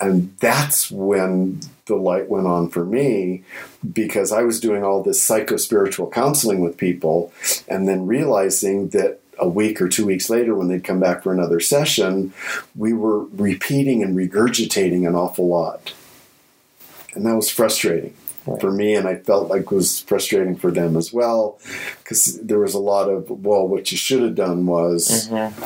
[0.00, 3.42] And that's when the light went on for me
[3.92, 7.32] because I was doing all this psycho spiritual counseling with people
[7.68, 11.32] and then realizing that a week or two weeks later, when they'd come back for
[11.32, 12.32] another session,
[12.76, 15.94] we were repeating and regurgitating an awful lot.
[17.14, 18.14] And that was frustrating
[18.46, 18.60] right.
[18.60, 21.58] for me, and I felt like it was frustrating for them as well
[21.98, 25.28] because there was a lot of, well, what you should have done was.
[25.28, 25.64] Mm-hmm.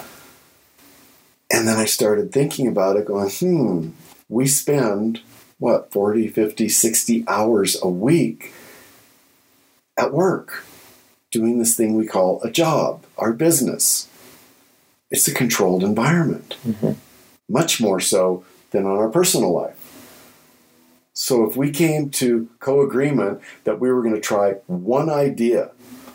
[1.51, 3.91] And then I started thinking about it, going, hmm,
[4.29, 5.21] we spend
[5.59, 8.53] what, 40, 50, 60 hours a week
[9.97, 10.65] at work
[11.31, 14.09] doing this thing we call a job, our business.
[15.11, 16.93] It's a controlled environment, mm-hmm.
[17.49, 19.83] much more so than on our personal life.
[21.13, 25.71] So if we came to co agreement that we were going to try one idea,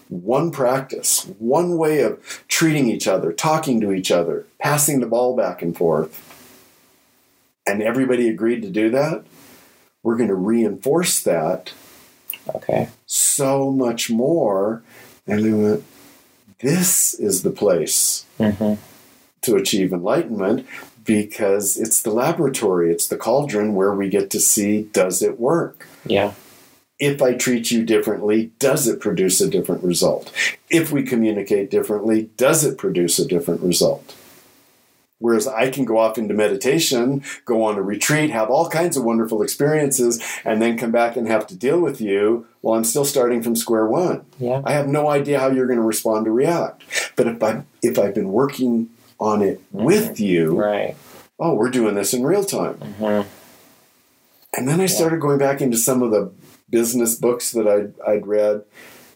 [0.10, 5.36] one practice, one way of treating each other, talking to each other, passing the ball
[5.36, 6.28] back and forth,
[7.66, 9.24] and everybody agreed to do that,
[10.04, 11.72] we're going to reinforce that
[12.56, 14.82] okay so much more
[15.28, 15.84] and we went
[16.60, 18.82] this is the place mm-hmm.
[19.42, 20.66] to achieve enlightenment
[21.04, 25.88] because it's the laboratory it's the cauldron where we get to see does it work
[26.06, 26.34] yeah
[27.02, 30.32] if I treat you differently, does it produce a different result?
[30.70, 34.16] If we communicate differently, does it produce a different result?
[35.22, 39.04] Whereas I can go off into meditation, go on a retreat, have all kinds of
[39.04, 43.06] wonderful experiences, and then come back and have to deal with you while I'm still
[43.06, 44.26] starting from square one.
[44.40, 44.62] Yeah.
[44.66, 46.84] I have no idea how you're going to respond or react.
[47.16, 49.86] But if I if I've been working on it mm-hmm.
[49.86, 50.96] with you, right.
[51.40, 52.76] oh, we're doing this in real time.
[52.76, 53.30] Mm-hmm.
[54.58, 56.32] And then I started going back into some of the
[56.70, 58.64] business books that I'd, I'd read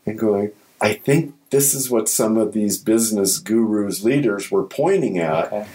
[0.06, 5.18] and going, I think this is what some of these business gurus, leaders were pointing
[5.18, 5.52] at.
[5.52, 5.68] Okay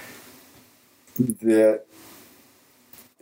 [1.19, 1.85] that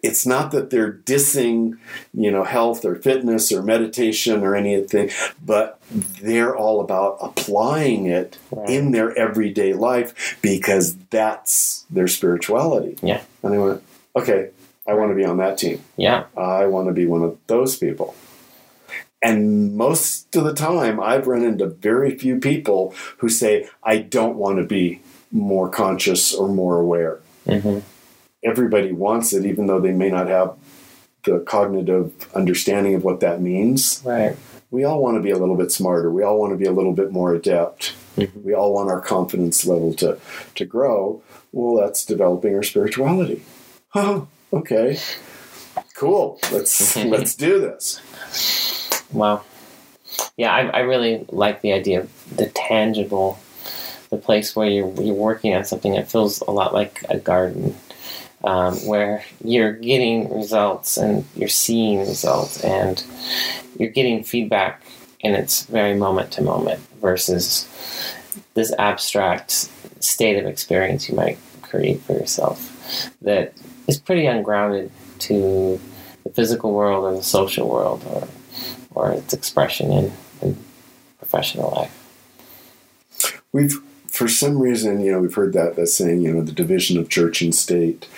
[0.03, 1.79] it's not that they're dissing,
[2.15, 5.11] you know, health or fitness or meditation or anything,
[5.45, 8.69] but they're all about applying it right.
[8.71, 12.97] in their everyday life because that's their spirituality.
[13.03, 13.23] Yeah.
[13.43, 13.83] And they went,
[14.15, 14.51] okay,
[14.87, 15.83] I want to be on that team.
[15.97, 16.25] Yeah.
[16.37, 18.15] I want to be one of those people.
[19.21, 24.37] And most of the time, I've run into very few people who say, I don't
[24.37, 27.19] want to be more conscious or more aware.
[27.49, 27.81] Mm-hmm.
[28.45, 30.57] Everybody wants it, even though they may not have
[31.25, 34.03] the cognitive understanding of what that means.
[34.05, 34.37] Right.
[34.71, 36.11] We all want to be a little bit smarter.
[36.11, 37.95] We all want to be a little bit more adept.
[38.17, 38.45] Mm-hmm.
[38.45, 40.19] We all want our confidence level to,
[40.55, 41.23] to grow.
[41.53, 43.43] Well, that's developing our spirituality.
[43.95, 44.99] Oh, okay.
[45.97, 46.39] Cool.
[46.53, 48.01] Let's let's do this.
[49.13, 49.43] Wow.
[50.37, 53.39] Yeah, I, I really like the idea of the tangible
[54.11, 57.75] the place where you're, you're working on something that feels a lot like a garden,
[58.45, 63.05] um, where you're getting results and you're seeing results and
[63.79, 64.83] you're getting feedback,
[65.23, 67.69] and it's very moment to moment versus
[68.55, 73.53] this abstract state of experience you might create for yourself that
[73.87, 75.81] is pretty ungrounded to
[76.25, 78.29] the physical world or the social world or,
[78.95, 80.57] or its expression in, in
[81.19, 81.95] professional life.
[83.53, 83.83] We've
[84.19, 87.09] for some reason, you know, we've heard that that saying, you know, the division of
[87.09, 88.09] church and state.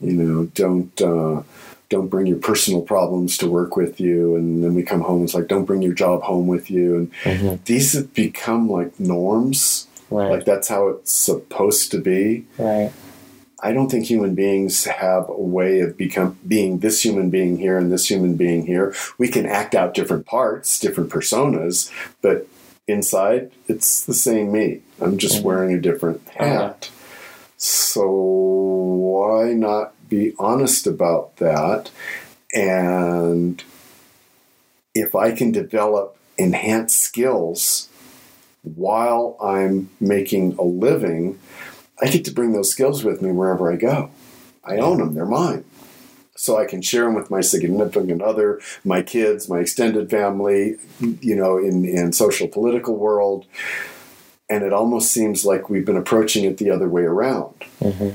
[0.00, 1.44] You know, don't uh,
[1.88, 5.22] don't bring your personal problems to work with you, and then we come home.
[5.22, 7.62] It's like don't bring your job home with you, and mm-hmm.
[7.64, 9.86] these have become like norms.
[10.10, 10.32] Right.
[10.32, 12.44] Like that's how it's supposed to be.
[12.58, 12.92] Right.
[13.60, 17.78] I don't think human beings have a way of become being this human being here
[17.78, 18.94] and this human being here.
[19.16, 22.46] We can act out different parts, different personas, but
[22.86, 24.82] inside, it's the same me.
[25.00, 25.46] I'm just mm-hmm.
[25.46, 26.90] wearing a different hat.
[27.56, 31.90] So why not be honest about that?
[32.54, 33.62] And
[34.94, 37.88] if I can develop enhanced skills
[38.62, 41.38] while I'm making a living,
[42.00, 44.10] I get to bring those skills with me wherever I go.
[44.64, 45.64] I own them, they're mine
[46.36, 51.34] so I can share them with my significant other, my kids, my extended family, you
[51.34, 53.46] know, in, in social political world.
[54.48, 57.54] And it almost seems like we've been approaching it the other way around.
[57.80, 58.10] Mm-hmm.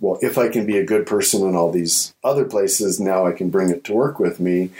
[0.00, 3.32] Well, if I can be a good person in all these other places, now I
[3.32, 4.70] can bring it to work with me.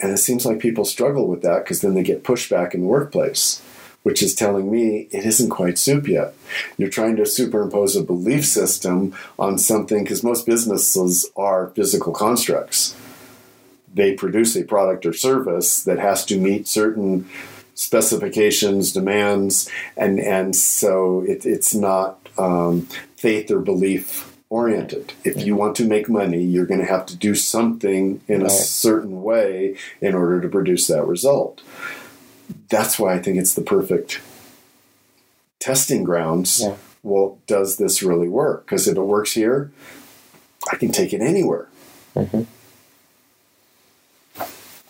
[0.00, 2.86] And it seems like people struggle with that because then they get pushback in the
[2.86, 3.62] workplace
[4.08, 6.32] which is telling me it isn't quite soup yet.
[6.78, 12.96] You're trying to superimpose a belief system on something because most businesses are physical constructs.
[13.92, 17.28] They produce a product or service that has to meet certain
[17.74, 25.12] specifications, demands, and and so it, it's not um, faith or belief oriented.
[25.22, 28.46] If you want to make money, you're going to have to do something in Right.
[28.50, 31.60] a certain way in order to produce that result.
[32.68, 34.20] That's why I think it's the perfect
[35.58, 36.60] testing grounds.
[36.62, 36.76] Yeah.
[37.02, 38.64] Well, does this really work?
[38.66, 39.70] Because if it works here,
[40.70, 41.68] I can take it anywhere.
[42.14, 42.42] hmm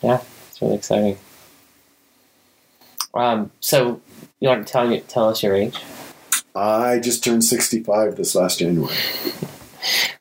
[0.01, 1.17] Yeah, it's really exciting.
[3.13, 4.01] Um, so
[4.39, 5.77] you want to tell tell us your age?
[6.55, 8.93] I just turned 65 this last January.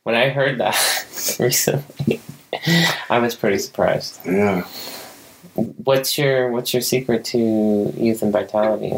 [0.05, 0.75] When I heard that
[1.41, 2.21] recently,
[3.11, 4.21] I was pretty surprised.
[4.25, 4.67] Yeah.
[5.85, 7.39] What's your What's your secret to
[7.97, 8.93] youth and vitality?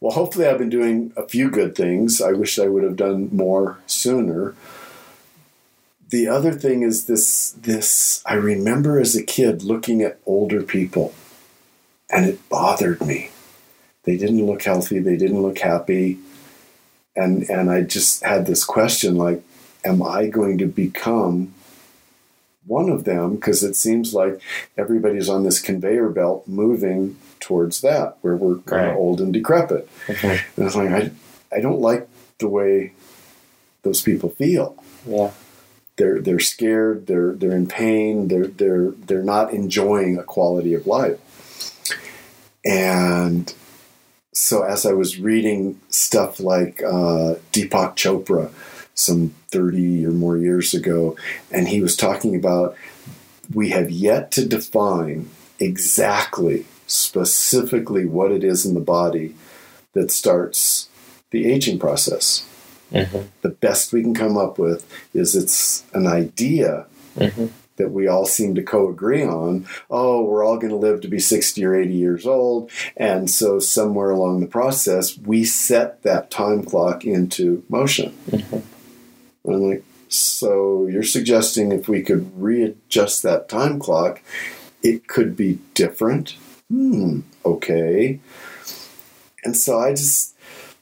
[0.00, 2.20] Well, hopefully, I've been doing a few good things.
[2.20, 4.54] I wish I would have done more sooner.
[6.10, 11.14] The other thing is this this I remember as a kid looking at older people
[12.10, 13.30] and it bothered me.
[14.04, 16.18] They didn't look healthy, they didn't look happy.
[17.16, 19.42] And and I just had this question like
[19.84, 21.54] am I going to become
[22.66, 24.40] one of them because it seems like
[24.78, 28.90] everybody's on this conveyor belt moving towards that where we're kind Right.
[28.92, 29.88] of old and decrepit.
[30.06, 30.30] Mhm.
[30.56, 31.10] And I was like, I,
[31.54, 32.08] I don't like
[32.38, 32.92] the way
[33.82, 34.76] those people feel.
[35.06, 35.30] Yeah,
[35.96, 37.06] They're they're scared.
[37.06, 38.28] They're they're in pain.
[38.28, 41.20] They're they're they're not enjoying a quality of life.
[42.64, 43.52] And
[44.32, 48.50] so, as I was reading stuff like uh, Deepak Chopra,
[48.94, 51.16] some thirty or more years ago,
[51.50, 52.76] and he was talking about
[53.52, 55.28] we have yet to define
[55.60, 59.34] exactly, specifically what it is in the body
[59.92, 60.88] that starts
[61.30, 62.46] the aging process.
[62.90, 66.86] hmm The best we can come up with is it's an idea
[67.18, 69.66] hmm that we all seem to co agree on.
[69.90, 72.70] Oh, we're all going to live to be 60 or 80 years old.
[72.96, 78.14] And so, somewhere along the process, we set that time clock into motion.
[78.30, 78.62] Mhm.
[79.44, 84.22] And I'm like, so you're suggesting if we could readjust that time clock,
[84.82, 86.36] it could be different?
[86.68, 88.20] Hmm, okay.
[89.44, 90.34] And so I just,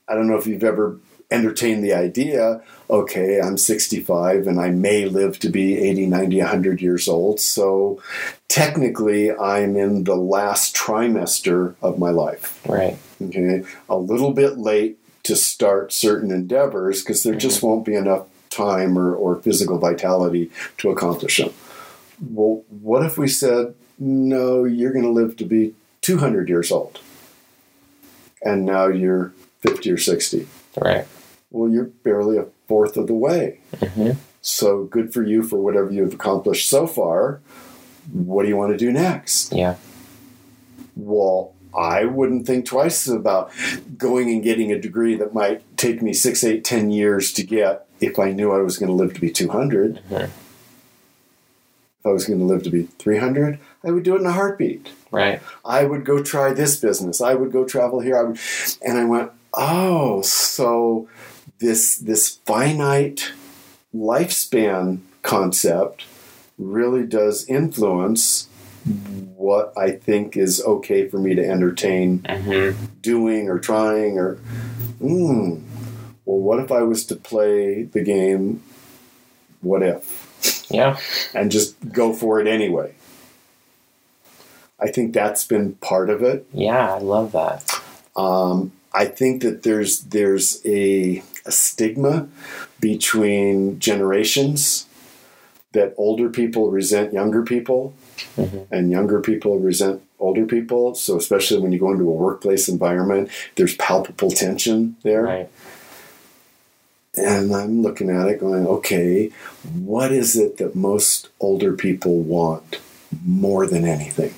[0.08, 0.98] I don't know if you've ever
[1.30, 6.82] entertained the idea okay, I'm 65 and I may live to be 80, 90, 100
[6.82, 7.40] years old.
[7.40, 8.02] So
[8.48, 12.60] technically, I'm in the last trimester of my life.
[12.68, 12.98] right.
[13.20, 18.26] Okay, a little bit late to start certain endeavors because there just won't be enough
[18.53, 21.53] time or, or physical vitality to accomplish them.
[22.30, 27.00] Well, what if we said, no, you're going to live to be 200 years old,
[28.42, 30.46] and now you're 50 or 60?
[30.80, 31.07] Right.
[31.50, 33.61] Well, you're barely a fourth of the way.
[33.76, 34.12] Mm-hmm.
[34.40, 37.40] So good for you for whatever you've accomplished so far.
[38.12, 39.53] What do you want to do next?
[39.53, 39.76] Yeah.
[40.96, 43.50] well, I wouldn't think twice about
[43.96, 47.86] going and getting a degree that might take me six, eight, ten years to get
[48.03, 50.00] if I knew I was going to live to be 200.
[50.11, 50.24] Mhm.
[50.24, 54.32] If I was going to live to be 300, I would do it in a
[54.32, 54.88] heartbeat.
[55.12, 55.40] Right.
[55.64, 57.20] I would go try this business.
[57.20, 58.18] I would go travel here.
[58.18, 58.38] I would,
[58.84, 61.09] and I went, oh, so
[61.59, 63.32] this this finite
[63.94, 66.05] lifespan concept
[66.59, 68.48] really does influence
[69.36, 74.36] what I think is okay for me to entertain hmm doing or trying or
[75.00, 75.59] hmm.
[76.24, 78.62] Well, what if I was to play the game?
[79.60, 80.66] What if?
[80.70, 80.98] Yeah.
[81.34, 82.94] and just go for it anyway.
[84.80, 86.46] I think that's been part of it.
[86.52, 86.94] Yeah.
[86.94, 87.70] I love that.
[88.16, 92.28] Um, I think that there's there's a, a stigma
[92.80, 94.86] between generations
[95.72, 97.94] that older people resent younger people
[98.36, 98.66] Mhm.
[98.70, 100.94] and younger people resent older people.
[100.94, 105.22] So especially when you go into a workplace environment, there's palpable tension there.
[105.22, 105.48] Right.
[107.16, 109.30] And I'm looking at it going, okay,
[109.74, 112.80] what is it that most older people want
[113.24, 114.34] more than anything?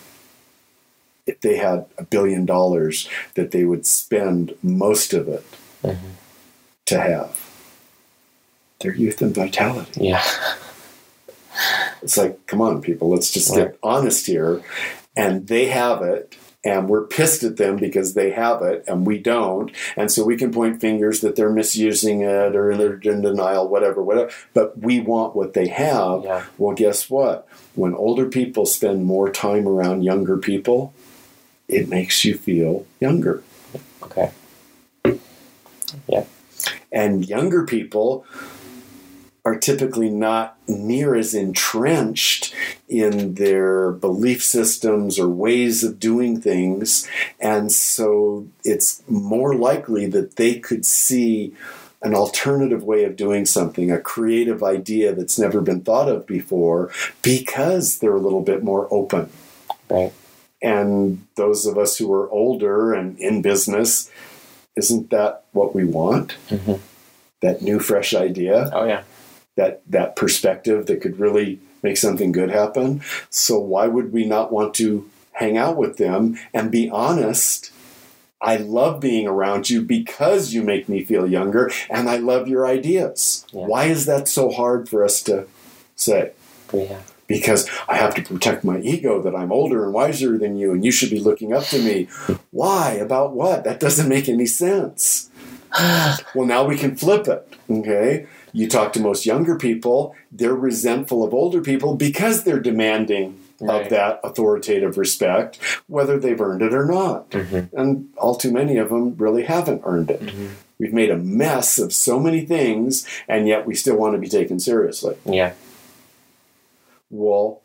[1.27, 5.45] If they had a billion dollars that they would spend most of it
[5.83, 5.97] Mhm.
[6.87, 7.41] to have
[8.81, 10.07] their youth and vitality.
[10.09, 10.25] Yeah.
[12.03, 14.63] It's like, come on, people, let's just get honest here.
[15.17, 16.35] And they have it,
[16.65, 19.71] and we're pissed at them because they have it, and we don't.
[19.97, 24.03] And so we can point fingers that they're misusing it or they're in denial, whatever,
[24.03, 24.31] whatever.
[24.55, 26.25] But we want what they have.
[26.25, 26.45] Yeah.
[26.57, 27.47] Well, guess what?
[27.75, 30.95] When older people spend more time around younger people,
[31.69, 33.43] it makes you feel younger.
[34.03, 34.31] Okay.
[36.09, 36.25] Yeah.
[36.91, 38.25] And younger people
[39.45, 42.55] are typically not near as entrenched
[42.89, 47.07] in their belief systems or ways of doing things.
[47.39, 51.55] And so it's more likely that they could see
[52.01, 56.91] an alternative way of doing something, a creative idea that's never been thought of before,
[57.23, 59.31] because they're a little bit more open.
[59.91, 60.13] Right.
[60.63, 64.11] And those of us who are older and in business,
[64.77, 66.37] isn't that what we want?
[66.49, 66.81] Mhm.
[67.43, 69.03] That new, fresh idea, Oh yeah.
[69.57, 73.03] That that perspective that could really make something good happen.
[73.31, 77.71] So why would we not want to hang out with them and be honest?
[78.41, 82.67] I love being around you because you make me feel younger and I love your
[82.67, 83.47] ideas.
[83.53, 83.67] Yeah.
[83.67, 85.47] Why is that so hard for us to
[85.97, 86.33] say?
[86.73, 87.01] Yeah.
[87.27, 90.85] because I have to protect my ego that I'm older and wiser than you and
[90.85, 92.09] you should be looking up to me.
[92.51, 92.93] Why?
[92.93, 93.65] About what?
[93.65, 95.31] That doesn't make any sense.
[96.35, 97.49] well, now we can flip it.
[97.71, 98.27] Okay.
[98.55, 103.83] You talk to most younger people, they're resentful of older people because they're demanding Right.
[103.85, 107.31] of that authoritative respect, whether they've earned it or not.
[107.31, 107.69] Mhm.
[107.73, 110.21] And all too many of them really haven't earned it.
[110.21, 110.49] Mhm.
[110.79, 114.29] We've made a mess of so many things, and yet we still want to be
[114.29, 115.15] taken seriously.
[115.25, 115.53] Yeah.
[117.11, 117.61] Well,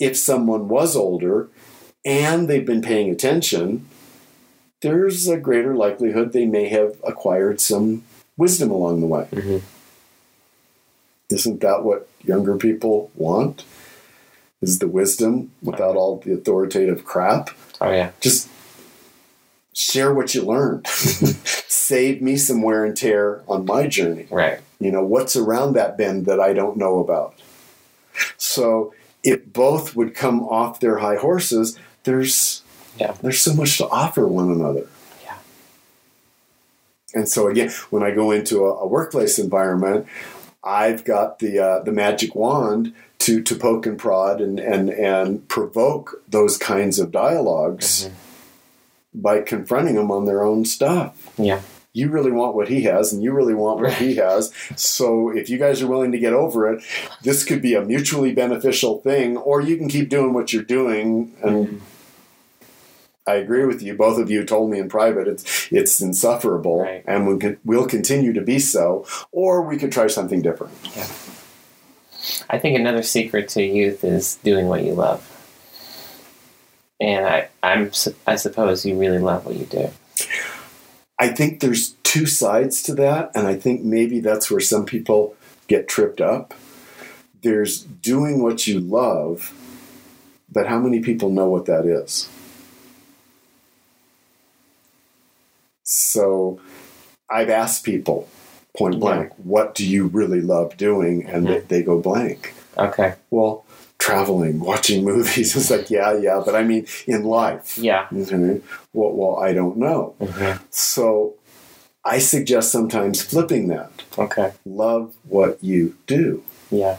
[0.00, 1.48] if someone was older
[2.06, 3.84] and they've been paying attention,
[4.80, 8.02] there's a greater likelihood they may have acquired some
[8.38, 9.26] wisdom along the way.
[9.30, 9.60] Mhm.
[11.30, 13.64] Isn't that what younger people want?
[14.60, 17.50] Is the wisdom without all the authoritative crap?
[17.80, 18.10] Oh yeah.
[18.20, 18.48] Just
[19.74, 20.86] share what you learned.
[20.88, 24.60] Save me some wear and tear on my journey Right.
[24.80, 27.34] you know what's around that bend that i don't know about
[28.38, 32.62] so if both would come off their high horses there's
[32.98, 33.12] Yeah.
[33.20, 34.86] there's so much to offer one another
[35.24, 35.36] Yeah.
[37.14, 40.06] and so again when i go into a, a workplace environment
[40.64, 45.48] i've got the uh, the magic wand to to poke and prod and and and
[45.48, 48.10] provoke those kinds of dialogs
[49.14, 51.30] by confronting them on their own stuff.
[51.38, 51.60] Yeah.
[51.92, 54.52] you really want what he has and you really want what he has.
[54.76, 56.82] So if you guys are willing to get over it
[57.22, 61.32] this could be a mutually beneficial thing or you can keep doing what you're doing
[61.42, 61.80] and
[63.26, 63.94] I agree with you.
[63.94, 67.02] Both of you told me in private it's it's insufferable, Right.
[67.06, 69.06] and we can, will continue to be so.
[69.32, 70.74] Or we could try something different.
[70.94, 71.06] Yeah.
[72.50, 75.30] I think another secret to youth is doing what you love.
[77.00, 77.90] And I, I'm,
[78.26, 79.90] I suppose you really love what you do.
[81.18, 85.34] I think there's two sides to that, and I think maybe that's where some people
[85.66, 86.54] get tripped up.
[87.42, 89.52] There's doing what you love,
[90.50, 92.28] but how many people know what that is?
[95.84, 96.60] So
[97.30, 98.28] I've asked people
[98.76, 101.24] point blank, what do you really love doing?
[101.26, 102.54] And they, they go blank.
[102.76, 103.14] Okay.
[103.30, 103.64] Well,
[103.98, 105.54] traveling, watching movies.
[105.54, 107.78] It's like, yeah, yeah, but I mean, in life.
[107.78, 108.06] Yeah.
[108.10, 108.62] Mhm.
[108.92, 110.14] Well, well, I don't know.
[110.20, 110.60] Mhm.
[110.70, 111.34] So
[112.04, 113.92] I suggest sometimes flipping that.
[114.18, 114.52] Okay.
[114.66, 116.42] Love what you do.
[116.70, 116.96] Yeah.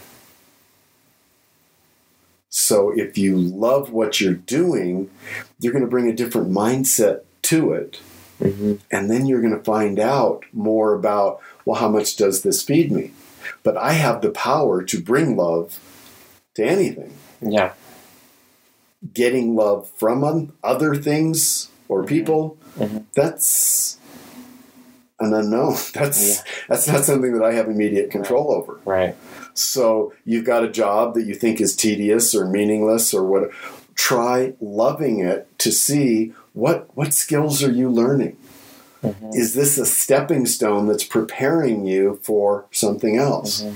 [2.49, 5.09] So if you love what you're doing,
[5.59, 7.99] you're going to bring a different mindset to it.
[8.39, 12.61] Hmm And then you're going to find out more about, well, how much does this
[12.63, 13.11] feed me?
[13.63, 15.79] But I have the power to bring love
[16.55, 17.13] to anything.
[17.41, 17.73] Yeah.
[19.13, 23.05] Getting love from other things or people, Mhm.
[23.13, 23.97] that's
[25.19, 25.75] an unknown.
[25.93, 28.79] That's that's not something that I have immediate control over.
[28.83, 29.15] Right.
[29.53, 33.49] So you've got a job that you think is tedious or meaningless or what
[33.95, 38.37] try loving it to see what what skills are you learning?
[39.03, 39.35] Mhm.
[39.35, 43.61] Is this a stepping stone that's preparing you for something else?
[43.63, 43.73] Mhm.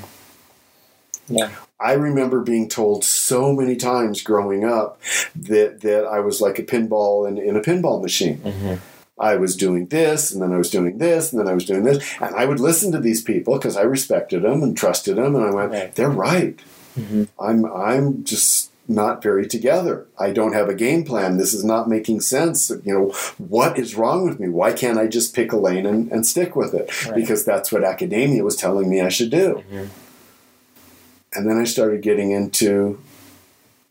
[1.29, 1.49] Yeah.
[1.79, 4.99] I remember being told so many times growing up
[5.35, 8.37] that that I was like a pinball in, in a pinball machine.
[8.37, 8.73] hmm
[9.21, 11.83] I was doing this, and then I was doing this, and then I was doing
[11.83, 12.01] this.
[12.21, 15.35] And I would listen to these people because I respected them and trusted them.
[15.35, 15.93] And I went, Right.
[15.95, 16.57] they're right.
[16.95, 20.07] hmm I'm, I'm just not very together.
[20.17, 21.37] I don't have a game plan.
[21.37, 22.69] This is not making sense.
[22.83, 24.49] You know, what is wrong with me?
[24.49, 27.05] Why can't I just pick a lane and, and stick with it?
[27.05, 27.15] Right.
[27.15, 29.63] Because that's what academia was telling me I should do.
[29.69, 29.85] hmm
[31.33, 32.99] And then I started getting into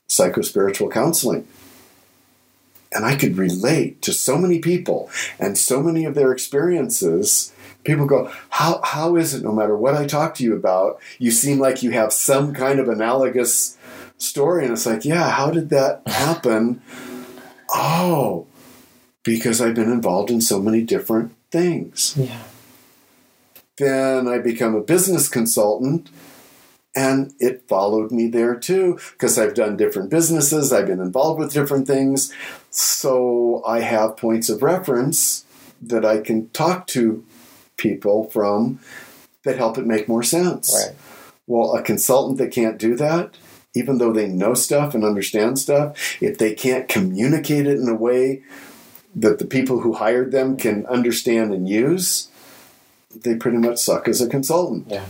[0.09, 1.47] psychospiritual counseling.
[2.91, 7.53] And I could relate to so many people and so many of their experiences.
[7.85, 11.31] People go, how, how is it, no matter what I talk to you about, you
[11.31, 13.77] seem like you have some kind of analogous
[14.19, 14.65] story?
[14.65, 16.83] And it's like, yeah, how did that happen?
[17.71, 18.47] oh,
[19.25, 22.43] because I've been involved in so many different things Yeah.
[23.77, 26.09] then I become a business consultant
[26.97, 31.53] And it followed me there too, because I've done different businesses, I've been involved with
[31.53, 32.33] different things.
[32.71, 35.45] So I have points of reference
[35.83, 37.25] that I can talk to
[37.77, 38.81] people from
[39.45, 40.75] that help it make more sense.
[40.75, 40.97] Right.
[41.47, 43.37] Well, a consultant that can't do that,
[43.75, 47.95] even though they know stuff and understand stuff, if they can't communicate it in a
[47.95, 48.43] way
[49.15, 52.29] that the people who hired them can understand and use,
[53.15, 54.87] they pretty much suck as a consultant.
[54.89, 55.07] Yeah.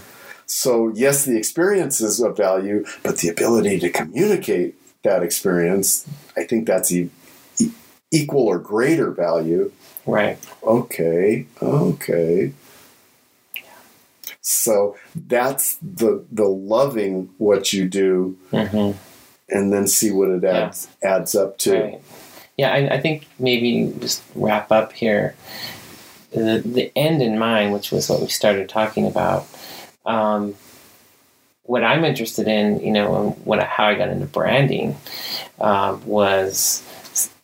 [0.46, 6.44] So, yes, the experience is of value, but the ability to communicate that experience, I
[6.44, 7.10] think that's e-
[7.58, 7.70] e-
[8.10, 9.72] equal or greater value.
[10.06, 10.38] Right.
[10.62, 12.52] Okay, okay.
[14.48, 18.92] So that's the the loving what you do hmm
[19.50, 21.80] and then see what it adds adds up to.
[21.80, 22.02] Right.
[22.56, 25.34] Yeah, I, I think maybe just wrap up here.
[26.30, 29.46] The the end in mind, which was what we started talking about.
[30.04, 30.54] Um,
[31.62, 34.96] what I'm interested in, you know, and what how I got into branding
[35.60, 36.82] um, was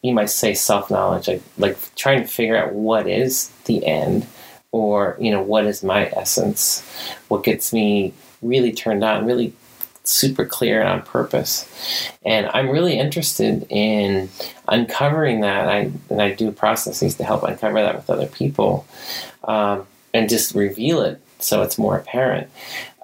[0.03, 4.27] you might say self knowledge, like like trying to figure out what is the end,
[4.75, 6.83] or you know what is my essence,
[7.29, 8.13] what gets me
[8.43, 9.53] really turned on, really
[10.03, 12.11] super clear and on purpose.
[12.25, 14.29] And I'm really interested in
[14.67, 15.69] uncovering that.
[15.69, 18.85] I and I do processes to help uncover that with other people,
[19.45, 22.51] um, and just reveal it so it's more apparent.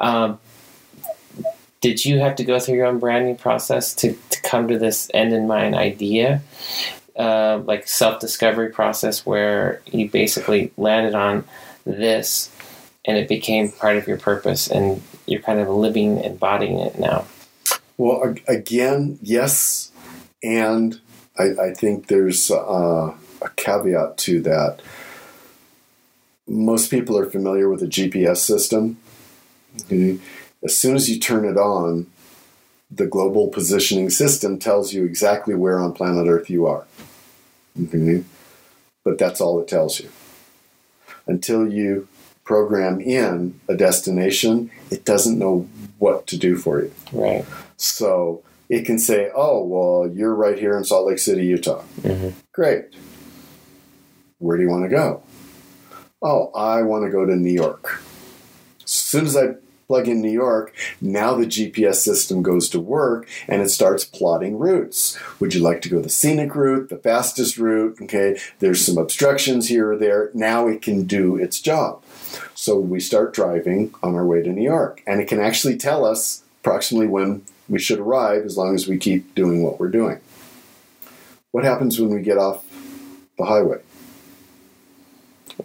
[0.01, 0.41] Um,
[1.81, 5.09] did you have to go through your own branding process to, to come to this
[5.15, 6.43] end in mind idea?
[7.17, 11.45] Uh, like self discovery process where you basically landed on
[11.85, 12.51] this
[13.05, 16.99] and it became part of your purpose and you're kind of living and embodying it
[16.99, 17.27] now.
[17.97, 19.91] Well, again, yes,
[20.43, 21.01] and
[21.39, 24.81] I, I think there's uh, a caveat to that.
[26.47, 28.99] Most people are familiar with a GPS system.
[29.83, 30.19] Okay?
[30.65, 32.07] As soon as you turn it on,
[32.91, 36.87] the global positioning system tells you exactly where on planet Earth you are.
[37.79, 38.25] Okay?
[39.05, 40.11] But that's all it tells you.
[41.27, 42.09] Until you
[42.45, 45.69] program in a destination, it doesn't know
[45.99, 46.93] what to do for you.
[47.13, 47.45] Right.
[47.77, 51.83] So it can say, oh, well, you're right here in Salt Lake City, Utah.
[52.03, 52.87] hmm Great.
[54.39, 55.23] Where do you want to go?
[56.23, 58.03] Oh, I want to go to New York.
[58.83, 59.55] As soon as I
[59.91, 64.57] plug in New York, now the GPS system goes to work and it starts plotting
[64.57, 65.19] routes.
[65.41, 67.99] Would you like to go the scenic route, the fastest route?
[68.03, 70.31] Okay, there's some obstructions here or there.
[70.33, 72.05] Now it can do its job.
[72.55, 76.05] So we start driving on our way to New York, and it can actually tell
[76.05, 80.21] us approximately when we should arrive as long as we keep doing what we're doing.
[81.51, 82.65] What happens when we get off
[83.37, 83.81] the highway?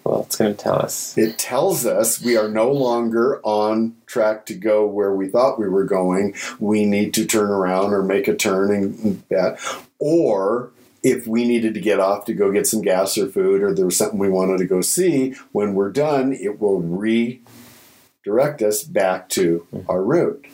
[0.03, 1.17] Well, it's going to tell us.
[1.17, 5.67] It tells us we are no longer on track to go where we thought we
[5.67, 6.35] were going.
[6.59, 9.59] We need to turn around or make a turn and that.
[9.99, 10.71] Or
[11.03, 13.85] if we needed to get off to go get some gas or food or there
[13.85, 17.41] was something we wanted to go see, when we're done, it will redirect
[18.61, 19.89] us back to mm-hmm.
[19.89, 20.45] our route.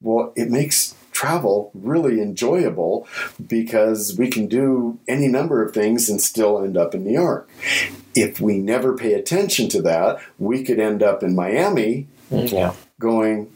[0.00, 3.08] Well, it makes travel really enjoyable
[3.48, 7.48] because we can do any number of things and still end up in New York.
[8.14, 12.72] If we never pay attention to that, we could end up in Miami Mm, Yeah.
[13.00, 13.46] going,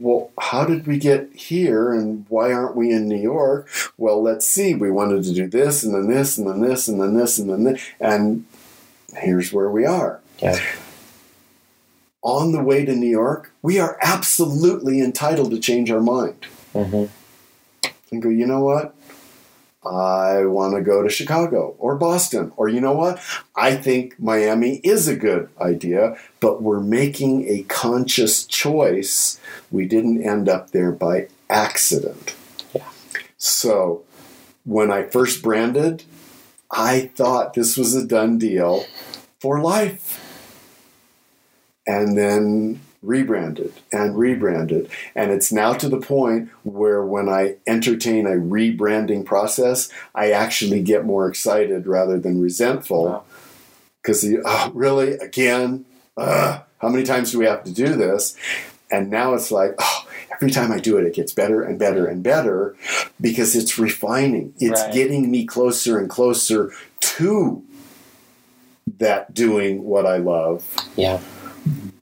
[0.00, 3.68] well, how did we get here and why aren't we in New York?
[3.96, 4.74] Well, let's see.
[4.74, 7.48] We wanted to do this and then this and then this and then this and
[7.48, 7.80] then this.
[8.00, 8.44] And
[9.16, 10.20] here's where we are.
[10.42, 10.58] Yeah.
[12.22, 17.04] On the way to New York, we are absolutely entitled to change our mind hmm
[18.10, 18.94] and go, you know what?
[19.84, 22.52] I want to go to Chicago or Boston.
[22.56, 23.20] Or you know what?
[23.54, 29.40] I think Miami is a good idea, but we're making a conscious choice.
[29.70, 32.34] We didn't end up there by accident.
[32.74, 32.88] Yeah.
[33.36, 34.04] So
[34.64, 36.04] when I first branded,
[36.70, 38.84] I thought this was a done deal
[39.40, 40.24] for life.
[41.86, 44.90] And then rebranded and rebranded.
[45.14, 50.82] And it's now to the point where when I entertain a rebranding process, I actually
[50.82, 53.04] get more excited rather than resentful.
[53.04, 53.24] Wow.
[54.02, 55.12] Because, oh, really?
[55.14, 55.84] Again?
[56.16, 58.36] Ugh, how many times do we have to do this?
[58.90, 62.06] And now it's like, oh, every time I do it, it gets better and better
[62.06, 62.74] and better
[63.20, 64.54] because it's refining.
[64.58, 64.92] It's Right.
[64.92, 67.62] getting me closer and closer to
[68.98, 70.64] that doing what I love
[70.96, 71.20] Yeah.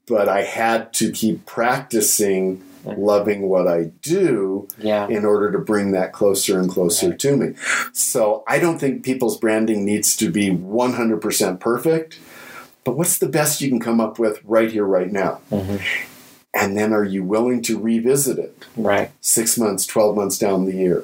[0.07, 5.07] But I had to keep practicing loving what I do Yeah.
[5.09, 7.19] in order to bring that closer and closer Right.
[7.19, 7.53] to me.
[7.91, 12.17] So I don't think people's branding needs to be 100% perfect,
[12.85, 15.41] but what's the best you can come up with right here, right now?
[15.49, 15.77] hmm
[16.53, 19.11] And then are you willing to revisit it Right.
[19.21, 21.03] six months, 12 months down the year?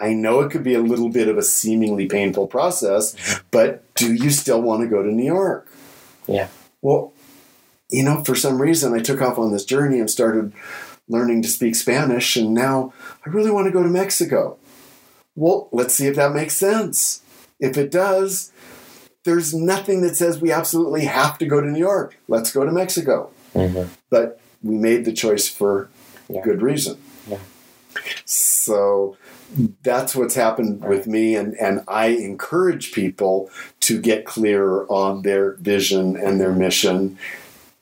[0.00, 3.14] I know it could be a little bit of a seemingly painful process,
[3.52, 5.68] but do you still want to go to New York?
[6.26, 6.48] Yeah.
[6.82, 7.13] Well,
[7.94, 10.52] you know, for some reason, I took off on this journey and started
[11.08, 12.92] learning to speak Spanish, and now
[13.24, 14.56] I really want to go to Mexico.
[15.36, 17.22] Well, let's see if that makes sense.
[17.60, 18.52] If it does,
[19.24, 22.16] there's nothing that says we absolutely have to go to New York.
[22.26, 23.30] Let's go to Mexico.
[23.54, 23.88] Mhm.
[24.10, 25.88] But we made the choice for
[26.28, 26.42] Yeah.
[26.42, 26.96] good reason.
[27.28, 27.38] Yeah.
[28.24, 29.16] So
[29.82, 35.52] that's what's happened with me, and, and I encourage people to get clear on their
[35.52, 37.18] vision and their mission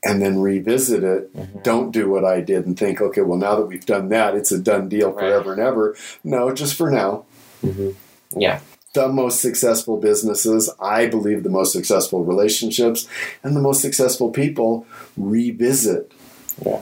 [0.05, 1.35] and then revisit it.
[1.37, 1.63] Mhm.
[1.63, 4.51] Don't do what I did and think, okay, well, now that we've done that, it's
[4.53, 5.21] a done deal Right.
[5.21, 5.97] forever and ever.
[6.25, 7.25] No, just for now.
[7.65, 7.95] Mhm.
[8.37, 8.59] Yeah.
[8.95, 13.07] The most successful businesses, I believe the most successful relationships,
[13.45, 14.87] and the most successful people
[15.17, 16.11] revisit
[16.65, 16.81] Yeah.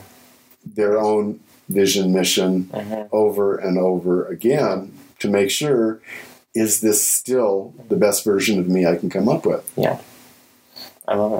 [0.75, 3.07] their own vision, mission Mhm.
[3.13, 5.99] over and over again to make sure
[6.53, 9.71] is this still the best version of me I can come up with?
[9.77, 9.99] Yeah.
[11.07, 11.33] I love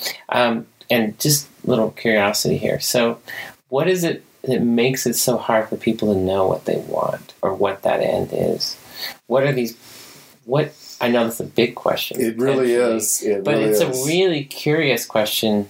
[0.00, 0.14] it.
[0.30, 2.80] Um, and just a little curiosity here.
[2.80, 3.20] So,
[3.68, 7.34] what is it that makes it so hard for people to know what they want
[7.42, 8.78] or what that end is?
[9.26, 9.76] What are these?
[10.44, 12.20] What I know that's a big question.
[12.20, 13.22] It really is.
[13.22, 14.04] It but really it's is.
[14.04, 15.68] a really curious question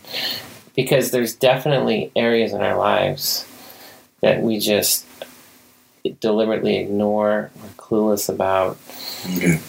[0.75, 3.47] because there's definitely areas in our lives
[4.21, 5.05] that we just
[6.21, 8.79] deliberately ignore or clueless about.
[9.37, 9.61] Okay.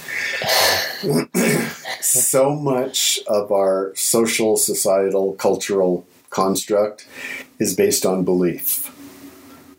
[2.01, 7.07] so much of our social, societal, cultural construct
[7.59, 8.95] is based on belief.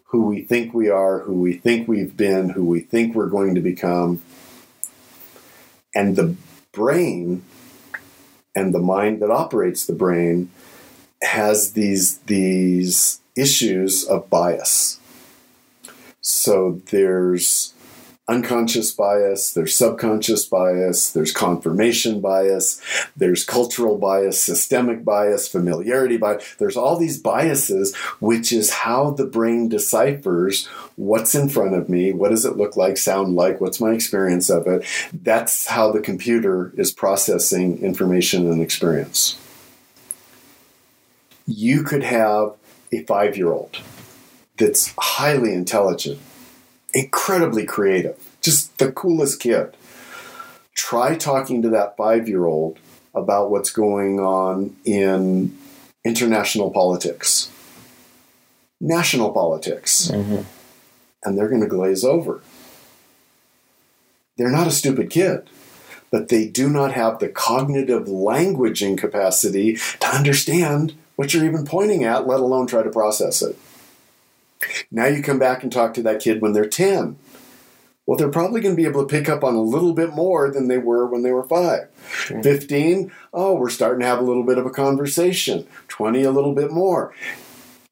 [0.06, 3.54] Who we think we are, who we think we've been, who we think we're going
[3.54, 4.22] to become.
[5.94, 6.34] And the
[6.72, 7.44] brain
[8.54, 10.50] and the mind that operates the brain
[11.22, 14.98] has these these issues of bias.
[16.20, 17.74] So there's
[18.30, 22.80] unconscious bias, there's subconscious bias, there's confirmation bias,
[23.16, 26.54] there's cultural bias, systemic bias, familiarity bias.
[26.58, 32.12] There's all these biases, which is how the brain deciphers what's in front of me,
[32.12, 34.84] what does it look like, sound like, what's my experience of it.
[35.12, 39.36] That's how the computer is processing information and experience.
[41.46, 42.54] You could have
[42.92, 43.78] a five year old
[44.56, 46.20] that's highly intelligent,
[46.94, 49.76] incredibly creative, just the coolest kid.
[50.74, 52.78] Try talking to that five year old
[53.14, 55.56] about what's going on in
[56.04, 57.50] international politics,
[58.80, 60.44] national politics, Mhm.
[61.24, 62.40] and they're going to glaze over.
[64.38, 65.42] They're not a stupid kid,
[66.10, 72.04] but they do not have the cognitive languaging capacity to understand what you're even pointing
[72.04, 73.58] at, let alone try to process it.
[74.90, 77.16] Now you come back and talk to that kid when they're 10.
[78.06, 80.50] Well, they're probably going to be able to pick up on a little bit more
[80.50, 81.88] than they were when they were 5.
[82.42, 85.66] 15, oh, we're starting to have a little bit of a conversation.
[85.88, 87.14] 20, a little bit more.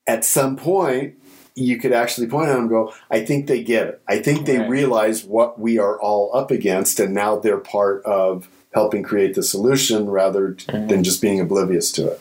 [0.09, 1.14] At some point,
[1.55, 4.01] you could actually point at them and go, I think they get it.
[4.09, 4.69] I think they Right.
[4.71, 9.43] realize what we are all up against, and now they're part of helping create the
[9.43, 10.89] solution rather Mhm.
[10.89, 12.21] than just being oblivious to it.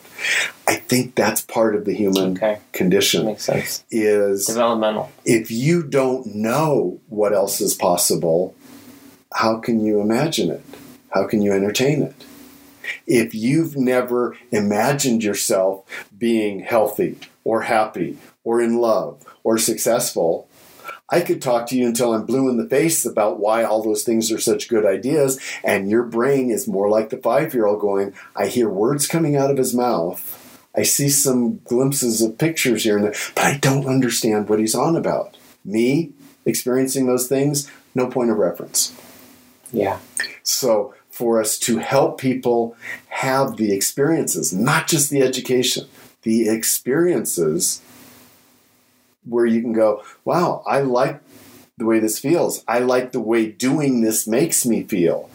[0.66, 3.84] I think that's part of the human Okay, condition makes sense.
[3.90, 5.10] is Developmental.
[5.24, 8.54] if you don't know what else is possible,
[9.34, 10.62] how can you imagine it?
[11.10, 12.14] How can you entertain it?
[13.06, 15.84] If you've never imagined yourself
[16.16, 20.47] being healthy or happy or in love or successful,
[21.10, 24.02] I could talk to you until I'm blue in the face about why all those
[24.02, 27.80] things are such good ideas, and your brain is more like the five year old
[27.80, 30.34] going, I hear words coming out of his mouth.
[30.76, 34.74] I see some glimpses of pictures here and there, but I don't understand what he's
[34.74, 35.36] on about.
[35.64, 36.12] Me
[36.44, 38.94] experiencing those things, no point of reference.
[39.72, 39.98] Yeah.
[40.42, 42.76] So, for us to help people
[43.08, 45.88] have the experiences, not just the education,
[46.22, 47.82] the experiences
[49.28, 51.20] where you can go, wow, I like
[51.76, 52.64] the way this feels.
[52.66, 55.30] I like the way doing this makes me feel.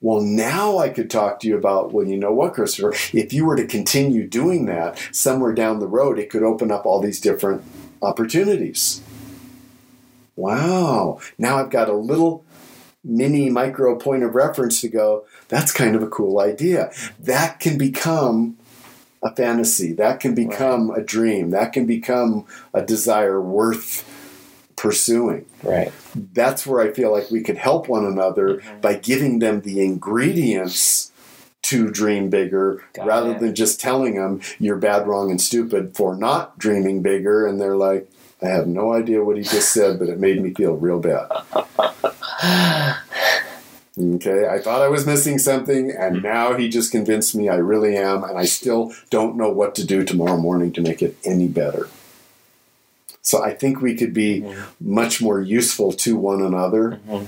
[0.00, 3.44] Well, now I could talk to you about, well, you know what, Christopher, if you
[3.44, 7.20] were to continue doing that somewhere down the road, it could open up all these
[7.20, 7.62] different
[8.02, 9.00] opportunities.
[10.34, 11.20] Wow.
[11.38, 12.44] Now I've got a little
[13.02, 16.90] mini micro point of reference to go, that's kind of a cool idea.
[17.18, 18.58] That can become
[19.26, 19.92] a fantasy.
[19.92, 21.50] That can become a dream.
[21.50, 24.04] That can become a desire worth
[24.76, 25.46] pursuing.
[25.62, 25.92] Right.
[26.14, 28.80] That's where I feel like we could help one another Mhm.
[28.82, 31.10] by giving them the ingredients
[31.62, 33.40] to dream bigger Got rather it.
[33.40, 37.46] than just telling them you're bad, wrong, and stupid for not dreaming bigger.
[37.46, 38.08] And they're like,
[38.42, 41.26] I have no idea what he just said, but it made me feel real bad.
[43.98, 47.96] Okay, I thought I was missing something, and now he just convinced me I really
[47.96, 51.48] am, and I still don't know what to do tomorrow morning to make it any
[51.48, 51.88] better.
[53.22, 54.44] So I think we could be
[54.80, 57.26] much more useful to one another Mhm.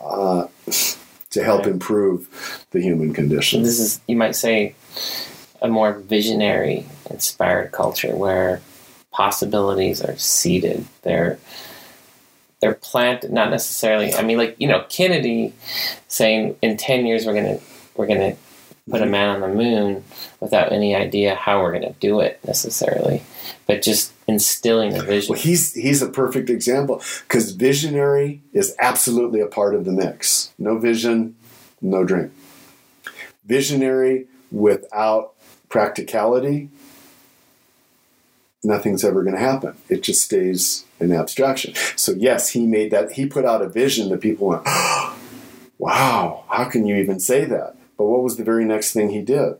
[0.00, 0.46] uh,
[1.30, 3.62] to help improve the human condition.
[3.62, 4.74] This is, you might say,
[5.60, 8.60] a more visionary, inspired culture where
[9.12, 10.86] possibilities are seeded.
[11.02, 11.38] They're
[12.60, 14.14] they're planted, not necessarily.
[14.14, 15.52] I mean, like you know, Kennedy
[16.08, 17.58] saying in ten years we're gonna
[17.96, 18.36] we're gonna
[18.90, 20.04] put a man on the moon
[20.40, 23.22] without any idea how we're gonna do it necessarily,
[23.66, 25.32] but just instilling a vision.
[25.32, 30.52] Well, he's he's a perfect example because visionary is absolutely a part of the mix.
[30.58, 31.36] No vision,
[31.80, 32.32] no dream.
[33.44, 35.34] Visionary without
[35.68, 36.70] practicality,
[38.64, 39.74] nothing's ever going to happen.
[39.88, 41.74] It just stays an abstraction.
[41.96, 43.12] So yes, he made that.
[43.12, 44.64] He put out a vision that people went,
[45.78, 49.22] "Wow, how can you even say that?" But what was the very next thing he
[49.22, 49.54] did?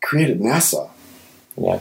[0.00, 0.90] Created NASA
[1.60, 1.80] yeah,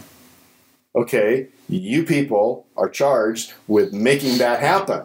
[0.96, 5.04] okay, you people are charged with making that happen.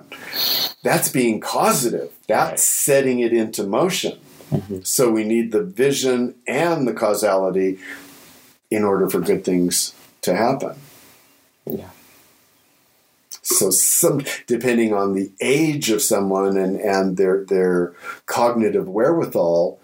[0.83, 2.11] That's being causative.
[2.27, 2.59] That's Right.
[2.61, 4.19] setting it into motion.
[4.51, 4.87] Mhm.
[4.87, 7.79] So we need the vision and the causality
[8.71, 10.77] in order for good things to happen.
[11.71, 11.91] yeah,
[13.43, 17.93] So some depending on the age of someone and, and their their
[18.27, 19.81] cognitive wherewithal,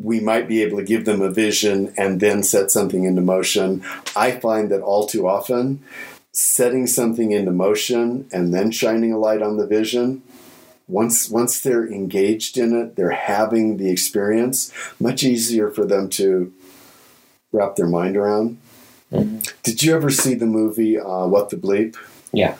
[0.00, 3.84] we might be able to give them a vision and then set something into motion.
[4.16, 5.82] I find that all too often
[6.32, 10.20] setting something into motion and then shining a light on the vision
[10.86, 16.52] once once they're engaged in it, they're having the experience, much easier for them to
[17.52, 18.58] wrap their mind around.
[19.12, 19.50] Mhm.
[19.62, 21.96] Did you ever see the movie uh, What the Bleep?
[22.36, 22.56] Yeah.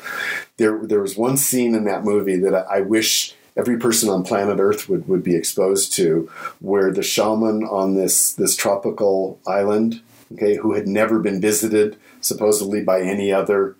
[0.56, 4.24] there there was one scene in that movie that I, I wish every person on
[4.24, 10.00] planet Earth would, would be exposed to, where the shaman on this this tropical island,
[10.32, 13.76] okay, who had never been visited supposedly by any other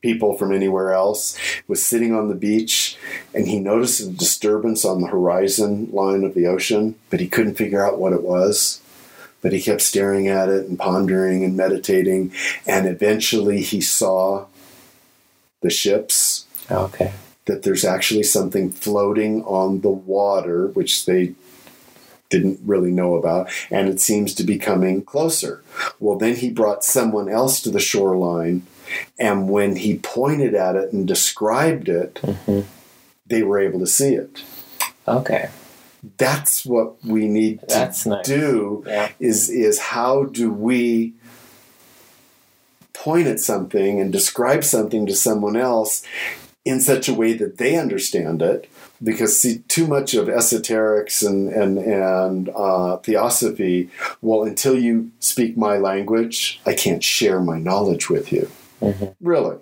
[0.00, 1.36] people from anywhere else,
[1.66, 2.96] was sitting on the beach
[3.34, 7.56] and he noticed a disturbance on the horizon line of the ocean, but he couldn't
[7.56, 8.80] figure out what it was.
[9.40, 12.32] But he kept staring at it and pondering and meditating,
[12.66, 14.46] and eventually he saw
[15.60, 17.12] the ships Okay.
[17.46, 21.34] that there's actually something floating on the water, which they
[22.30, 25.62] didn't really know about, and it seems to be coming closer.
[25.98, 28.66] Well, then he brought someone else to the shoreline,
[29.18, 32.60] and when he pointed at it and described it, hmm
[33.26, 34.42] they were able to see it.
[35.06, 35.50] Okay.
[36.16, 38.26] That's what we need to nice.
[38.26, 39.10] do Yeah.
[39.20, 41.12] is is how do we
[42.98, 46.02] point at something and describe something to someone else
[46.64, 48.68] in such a way that they understand it
[49.02, 53.88] because see too much of esoterics and and and uh, theosophy
[54.20, 58.50] well until you speak my language i can't share my knowledge with you.
[58.80, 59.56] Hmm really?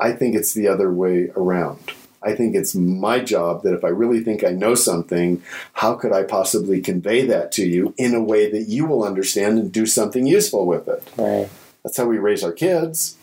[0.00, 1.92] I think it's the other way around
[2.22, 5.42] i think it's my job that if i really think i know something
[5.74, 9.58] how could i possibly convey that to you in a way that you will understand
[9.58, 11.48] and do something useful with it Right.
[11.82, 13.16] that's how we raise our kids.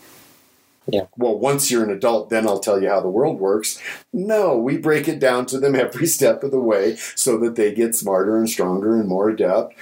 [0.88, 1.06] Yeah.
[1.16, 3.80] Well, once you're an adult, then I'll tell you how the world works.
[4.12, 7.74] No, we break it down to them every step of the way so that they
[7.74, 9.74] get smarter and stronger and more adept.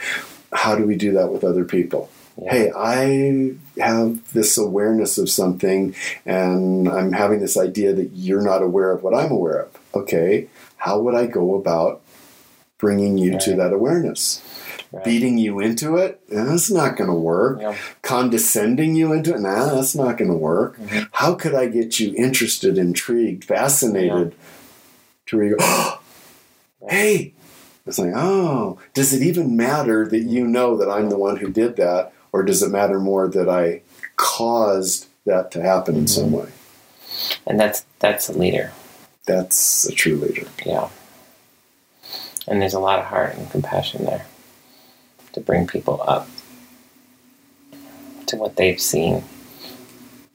[0.55, 2.09] How do we do that with other people?
[2.37, 2.51] Yeah.
[2.51, 5.95] Hey, I have this awareness of something
[6.26, 9.70] and I'm having this idea that you're not aware of what I'm aware of.
[9.95, 12.03] Okay, how would I go about
[12.78, 14.43] bringing you to that awareness?
[14.91, 15.05] Right.
[15.05, 16.20] Beating you into it?
[16.28, 17.76] That's not going to work Yeah.
[18.03, 19.41] condescending you into it.
[19.41, 20.78] Nah, that's not going to work.
[20.78, 21.09] Mhm.
[21.12, 24.35] How could I get you interested, intrigued, fascinated
[25.26, 26.01] to where you go, oh,
[26.89, 27.32] hey,
[27.87, 31.49] it's like, oh, does it even matter that you know that I'm the one who
[31.51, 32.12] did that?
[32.35, 33.82] Or does it matter more that I
[34.16, 36.47] caused that to happen in some mm-hmm.
[36.47, 36.49] way?
[37.47, 38.72] And that's that's a leader.
[39.24, 40.49] That's a true leader.
[40.66, 40.89] Yeah.
[42.49, 44.26] And there's a lot of heart and compassion there
[45.35, 46.28] to bring people up
[48.26, 49.22] to what they've seen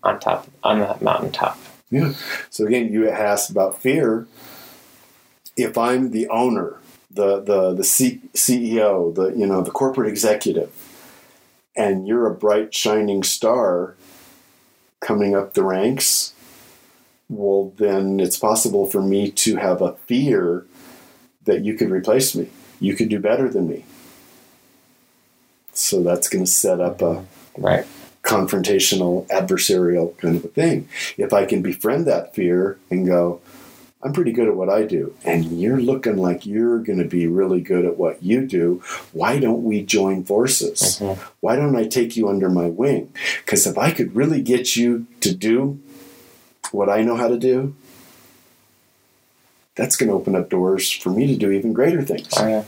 [0.02, 1.60] on top on the mountaintop.
[1.92, 2.14] Yeah.
[2.50, 4.26] So again, you asked about fear.
[5.58, 6.78] If I'm the owner,
[7.12, 10.72] the the the C- CEO, the you know the corporate executive,
[11.76, 13.96] and you're a bright shining star
[15.00, 16.34] coming up the ranks,
[17.30, 20.66] well then it's possible for me to have a fear
[21.46, 22.50] that you could replace me
[22.80, 23.86] you could do better than me.
[25.74, 27.26] So that's going to set up a
[27.58, 27.86] Right.
[28.24, 30.88] confrontational, adversarial kind of a thing.
[31.18, 33.42] If I can befriend that fear and go,
[34.02, 37.28] I'm pretty good at what I do, and you're looking like you're going to be
[37.28, 38.82] really good at what you do.
[39.12, 41.00] Why don't we join forces?
[41.02, 41.18] Mhm.
[41.42, 43.12] Why don't I take you under my wing?
[43.44, 45.80] Because if I could really get you to do
[46.72, 47.76] what I know how to do,
[49.76, 52.30] that's going to open up doors for me to do even greater things.
[52.38, 52.64] Oh, yeah.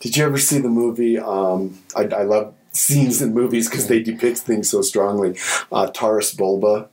[0.00, 1.18] Did you ever see the movie?
[1.18, 5.36] Um, I, I love scenes in movies because they depict things so strongly.
[5.72, 6.88] Uh, Taras Bulba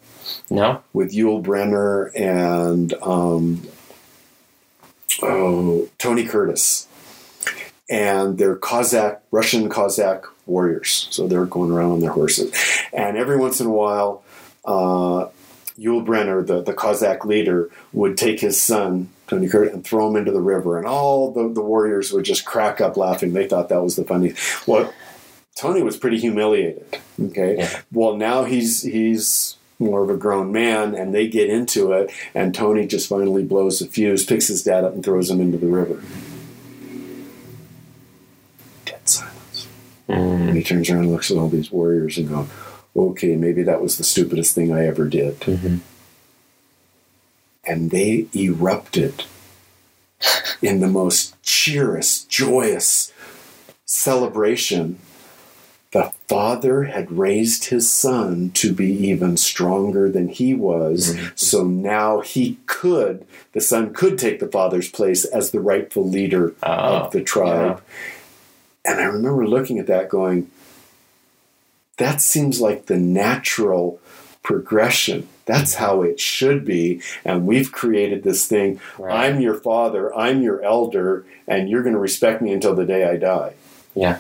[0.50, 0.84] No?
[0.94, 3.68] with Yul Brynner and um,
[5.22, 6.88] oh, Tony Curtis.
[7.90, 11.08] And they're Cossack, Russian Cossack warriors.
[11.12, 12.52] So they're going around on their horses.
[12.92, 14.24] And every once in a while,
[14.66, 15.28] uh,
[15.78, 20.16] Yul Brynner, the, the Cossack leader, would take his son, Tony Curtis, and throw him
[20.16, 20.78] into the river.
[20.78, 23.34] And all the, the warriors would just crack up laughing.
[23.34, 24.34] They thought that was the funny.
[24.66, 24.94] Well,
[25.56, 26.86] Tony was pretty humiliated.
[27.22, 27.58] Okay.
[27.58, 27.82] Yeah.
[27.92, 32.54] Well, now he's he's more of a grown man, and they get into it, and
[32.54, 35.68] Tony just finally blows the fuse, picks his dad up, and throws him into the
[35.68, 36.02] river.
[38.86, 39.68] Dead silence.
[40.08, 40.48] Mm.
[40.50, 42.48] And he turns around and looks at all these warriors and goes,
[42.96, 45.80] "Okay, maybe that was the stupidest thing I ever did." Mhm.
[47.66, 49.24] And they erupted
[50.62, 53.12] in the most cheerous, joyous
[53.86, 55.00] celebration.
[55.94, 61.16] The father had raised his son to be even stronger than he was.
[61.16, 61.28] Mm-hmm.
[61.36, 66.56] So now he could, the son could take the father's place as the rightful leader
[66.64, 67.84] Oh, of the tribe.
[68.84, 70.50] And I remember looking at that going,
[71.98, 74.00] that seems like the natural
[74.42, 75.30] progression.
[75.46, 75.84] That's mm-hmm.
[75.84, 77.04] how it should be.
[77.24, 79.30] And we've created this thing Right.
[79.30, 83.08] I'm your father, I'm your elder, and you're going to respect me until the day
[83.08, 83.54] I die.
[83.94, 84.18] Yeah.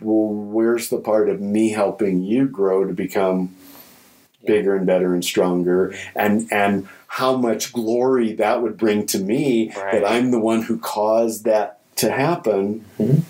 [0.00, 3.54] Well, where's the part of me helping you grow to become
[4.46, 5.94] bigger and better and stronger?
[6.14, 9.92] And, and how much glory that would bring to me Right.
[9.92, 12.84] that I'm the one who caused that to happen.
[12.98, 13.22] Mhm.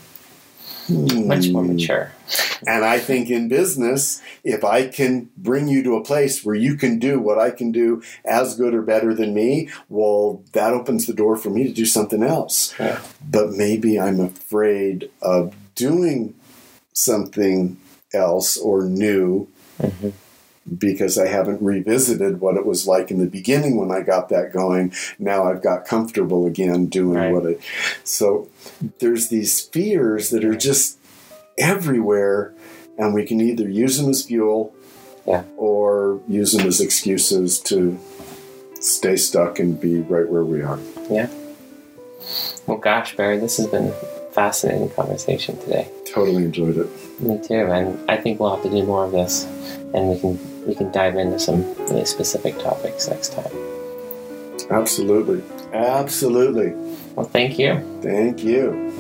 [1.27, 1.73] Much more Hmm.
[1.73, 2.13] mature.
[2.67, 6.75] And I think in business, if I can bring you to a place where you
[6.77, 11.07] can do what I can do as good or better than me, well, that opens
[11.07, 12.75] the door for me to do something else.
[12.79, 12.99] Yeah.
[13.31, 16.35] But maybe I'm afraid of doing
[16.93, 17.77] something
[18.13, 19.49] else or new
[19.83, 20.13] Mhm.
[20.79, 24.53] because I haven't revisited what it was like in the beginning when I got that
[24.53, 24.93] going.
[25.19, 27.33] Now I've got comfortable again doing Right.
[27.33, 27.61] what it.
[28.05, 28.47] So
[29.01, 30.97] there's these fears that are just
[31.59, 32.53] everywhere,
[32.97, 34.73] and we can either use them as fuel
[35.27, 35.43] Yeah.
[35.57, 37.99] or use them as excuses to
[38.81, 40.79] stay stuck and be right where we are.
[41.11, 41.29] Yeah.
[42.67, 43.93] Well, gosh, Barry, this has been
[44.35, 45.89] fascinating conversation today.
[46.07, 46.89] Totally enjoyed it.
[47.21, 49.45] Me too, and I think we'll have to do more of this,
[49.95, 53.53] and we can we can dive into some really specific topics next time.
[54.71, 55.43] Absolutely.
[55.73, 56.71] Absolutely.
[57.15, 57.81] Well, thank you.
[58.03, 58.93] Thank you.